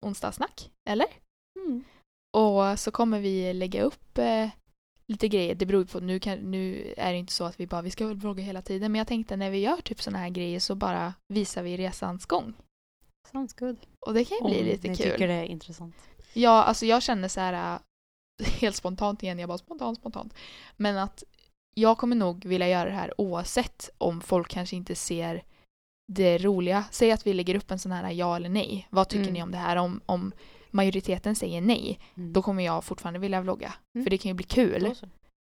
[0.06, 0.70] Onsdagssnack.
[0.89, 1.08] Eller?
[1.66, 1.84] Mm.
[2.38, 4.50] Och så kommer vi lägga upp eh,
[5.08, 5.56] lite grejer.
[5.56, 7.91] Det beror ju på, nu, kan, nu är det inte så att vi bara, vi
[7.91, 8.91] ska väl vlogga hela tiden.
[8.91, 12.26] Men jag tänkte när vi gör typ sådana här grejer så bara visar vi resans
[12.26, 12.53] gång.
[13.32, 13.78] Sounds good.
[14.06, 15.12] Och det kan ju bli Om lite ni kul.
[15.12, 15.95] tycker det är intressant.
[16.34, 17.80] Ja, alltså jag känner så här äh,
[18.62, 20.34] helt spontant igen, jag bara spontant, spontant.
[20.78, 21.24] Men att
[21.76, 25.43] jag kommer nog vilja göra det här oavsett om folk kanske inte ser
[26.14, 26.86] det roliga.
[26.91, 28.88] Säg att vi lägger upp en sån här ja eller nej.
[28.89, 29.34] Vad tycker Mm.
[29.34, 29.76] ni om det här?
[29.76, 30.32] Om, om
[30.76, 32.34] majoriteten säger nej, Mm.
[32.34, 33.74] då kommer jag fortfarande vilja vlogga.
[33.96, 34.06] Mm.
[34.06, 34.96] För det kan ju bli kul.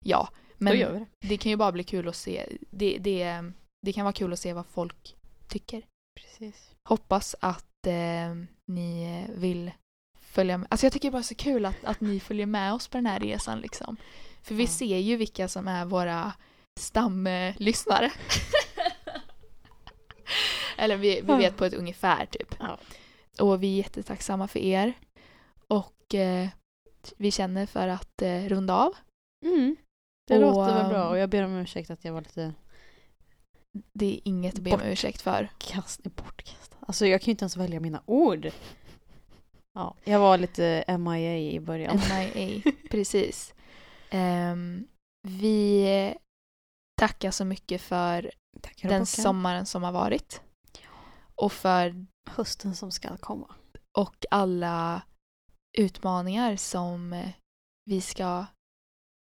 [0.04, 0.28] Ja,
[0.58, 1.06] men det.
[1.20, 2.46] det kan ju bara bli kul att se.
[2.70, 3.42] Det, det,
[3.82, 5.16] det kan vara kul att se vad folk
[5.48, 5.82] tycker.
[6.20, 6.70] Precis.
[6.88, 8.34] Hoppas att eh,
[8.66, 9.70] ni vill
[10.20, 10.66] följa med.
[10.70, 12.96] Alltså jag tycker det är bara så kul att, att ni följer med oss på
[12.96, 13.96] den här resan liksom.
[14.42, 14.68] För vi Ja.
[14.70, 16.32] ser ju vilka som är våra
[16.80, 18.12] stamlyssnare.
[20.76, 22.54] Eller vi, vi vet på ett ungefär typ.
[22.58, 22.78] Ja.
[23.40, 24.92] Och vi är jättetacksamma för er.
[25.68, 26.48] Och eh,
[27.16, 28.92] vi känner för att eh, runda av.
[29.46, 29.76] Mm.
[30.26, 32.54] Det Och, låter väl bra ähm, och jag ber om ursäkt att jag var lite
[33.92, 35.48] Det är inget att be om ursäkt för.
[35.58, 36.76] kast, bortkastad.
[36.80, 38.50] Alltså jag kan ju inte ens välja mina ord.
[39.74, 42.00] Ja, jag var lite MIA i början.
[42.10, 43.54] MIA, precis.
[44.10, 44.86] Ehm,
[45.22, 46.14] vi
[47.00, 50.40] tackar så mycket för Tackar den sommaren som har varit.
[51.34, 53.54] Och för Hösten som ska komma.
[53.98, 55.02] och alla
[55.78, 57.28] utmaningar som eh,
[57.84, 58.44] vi ska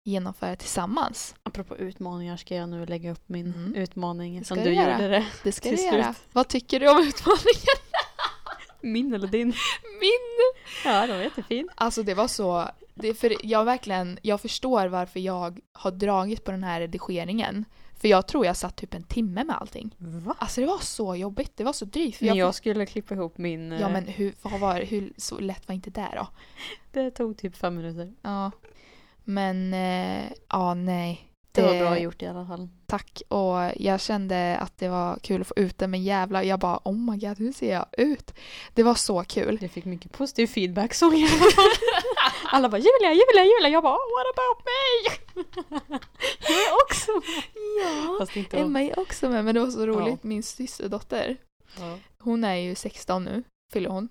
[0.04, 1.34] genomföra tillsammans.
[1.42, 3.74] Apropå utmaningar ska jag nu lägga upp min Mm.
[3.74, 4.92] utmaning Det som du du göra.
[4.92, 5.26] gjorde det.
[5.44, 5.80] Det ska slut.
[5.80, 6.14] göra.
[6.32, 7.76] Vad tycker du om utmaningen?
[8.80, 9.46] Min eller din?
[10.00, 10.52] Min!
[10.84, 11.68] Ja, det var jättefin.
[11.74, 16.50] Alltså det var så, det, för jag verkligen, jag förstår varför jag har dragit på
[16.50, 17.64] den här redigeringen.
[18.02, 19.94] För jag tror jag satt typ en timme med allting.
[19.98, 20.36] Va?
[20.38, 22.18] Alltså det var så jobbigt, det var så drygt.
[22.18, 23.72] För Men jag jag skulle klippa ihop min...
[23.72, 26.28] Ja eh, men hur, vad var det, hur så lätt var inte det då?
[26.92, 28.12] Det tog typ fem minuter.
[28.22, 28.50] Ja.
[29.24, 31.28] Men, eh, ja nej.
[31.52, 32.68] Det var bra gjort i alla fall.
[32.86, 36.60] Tack och jag kände att det var kul att få ut det men jävlar jag
[36.60, 38.34] bara oh my god hur ser jag ut?
[38.74, 39.58] Det var så kul.
[39.60, 41.30] Jag fick mycket positiv feedback såg jag.
[42.52, 43.68] Alla bara Julia, Julia, Julia.
[43.68, 45.11] Jag bara what about me?
[46.40, 48.26] Jag är också med.
[48.52, 48.58] Ja.
[48.58, 50.18] Emma är också med men det var så roligt.
[50.22, 50.28] Ja.
[50.28, 51.36] Min systerdotter,
[51.78, 51.98] Ja.
[52.18, 53.42] hon är ju 16 nu,
[53.72, 54.08] fyller hon.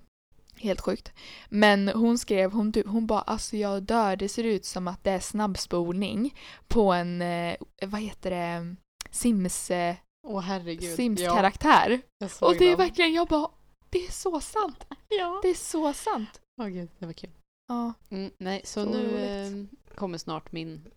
[0.56, 1.12] Helt sjukt.
[1.48, 5.10] Men hon skrev, hon, hon bara alltså jag dör, det ser ut som att det
[5.10, 6.34] är snabbspolning
[6.68, 8.76] på en, eh, vad heter det,
[9.10, 9.94] Sims, eh,
[10.26, 10.96] Åh herregud.
[10.96, 12.00] Sims-karaktär.
[12.28, 13.50] såg Och det är verkligen, jag bara,
[13.90, 14.86] det är så sant.
[15.08, 15.40] Ja.
[15.42, 16.40] Det är så sant.
[16.60, 17.30] Åh gud, det var kul.
[17.68, 17.92] Ja.
[18.10, 20.90] Mm, nej, så, Så nu eh, kommer snart min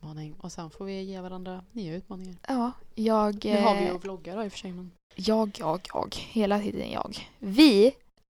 [0.00, 2.36] utmaning och sen får vi ge varandra nya utmaningar.
[2.48, 3.44] Ja, jag...
[3.44, 4.90] Nu har vi ju eh, vlogga då i och för sig men...
[5.14, 6.16] Jag, jag, jag.
[6.16, 7.28] Hela tiden jag.
[7.38, 7.92] Vi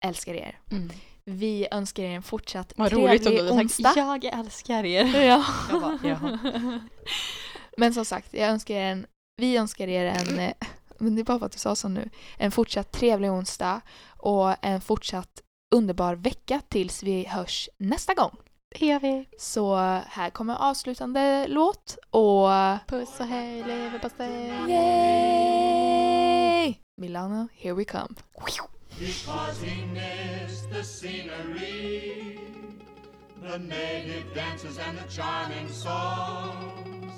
[0.04, 0.58] älskar er.
[0.70, 0.90] Mm.
[1.24, 3.92] Vi önskar er en fortsatt Vad roligt om du hade onsdag.
[3.92, 5.04] sagt jag älskar er.
[5.22, 5.44] Ja.
[5.70, 6.80] Jag bara.
[7.76, 9.06] Men som sagt, jag önskar er en,
[9.36, 10.52] vi önskar er en, eh,
[10.98, 13.80] men det är bara för att du sa så nu, en fortsatt trevlig onsdag
[14.16, 15.42] och en fortsatt
[15.74, 18.36] underbar vecka tills vi hörs nästa gång.
[18.78, 19.28] Det gör vi.
[19.38, 19.76] Så
[20.08, 22.48] här kommer avslutande låt och
[22.86, 24.52] Puss och hej, leverpastej.
[24.68, 26.12] Yay!
[26.96, 28.14] Milano, here we come.
[28.98, 32.38] Because he missed the scenery,
[33.42, 37.12] the native dances and the charming songs.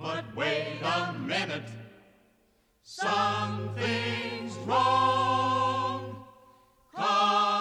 [0.00, 1.70] But wait a minute,
[2.82, 6.24] something's wrong.
[6.96, 7.59] Cause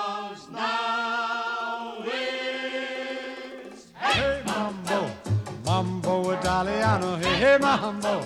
[7.50, 8.26] hey, Mambo,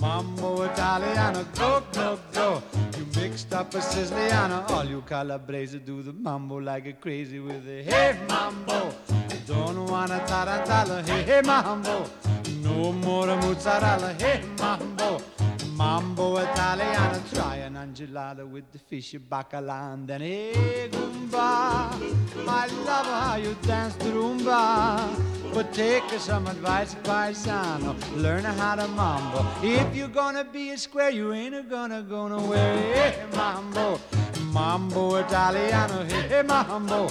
[0.00, 2.62] Mambo Italiano, go, go, go.
[2.96, 7.66] You mixed up a Siciliano, all you Calabrese do the mambo like a crazy with
[7.66, 8.94] a hey Mambo.
[9.46, 12.04] Don't wanna tarantella, hey, hey Mambo.
[12.62, 15.07] No more mozzarella, hey Mambo.
[15.78, 21.92] Mambo Italiano, try an angelada with the fish bacala and then hey Goomba,
[22.48, 25.08] I love how you dance the rumba.
[25.54, 29.46] But take some advice, paisano, learn how to mambo.
[29.62, 32.76] If you're gonna be a square, you ain't gonna go nowhere.
[32.94, 34.00] Hey mambo,
[34.52, 37.08] mambo Italiano, hey mambo.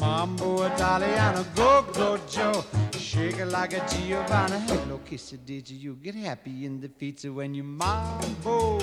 [0.00, 2.64] Mambo Italiano, go, go, Joe.
[2.98, 4.58] Shake it like a Giovanna.
[4.60, 8.78] Hello, kiss it, did you get happy in the pizza when you mambo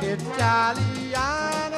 [0.00, 1.76] Italiano?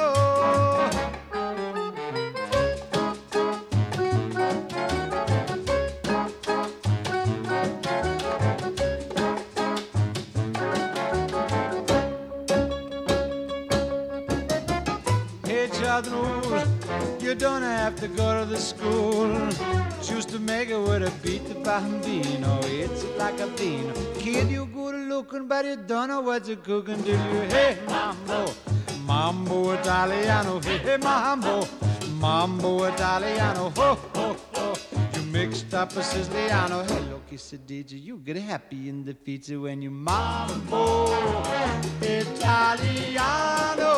[17.29, 19.29] You don't have to go to the school.
[20.01, 22.59] Choose to make it with a beat the bambino.
[22.63, 23.93] It's like a bean.
[24.15, 27.41] Kid, you good looking, but you don't know what you're cooking, do you?
[27.55, 28.51] Hey, mambo,
[29.05, 30.59] mambo Italiano.
[30.59, 31.67] Hey, hey, mambo,
[32.19, 33.69] mambo Italiano.
[33.77, 34.73] Ho, ho, ho.
[35.13, 36.83] You mixed up a Siciliano.
[36.83, 38.17] Hello, kiss did you?
[38.17, 41.13] Get happy in the feet when you mambo
[42.01, 43.88] Italiano.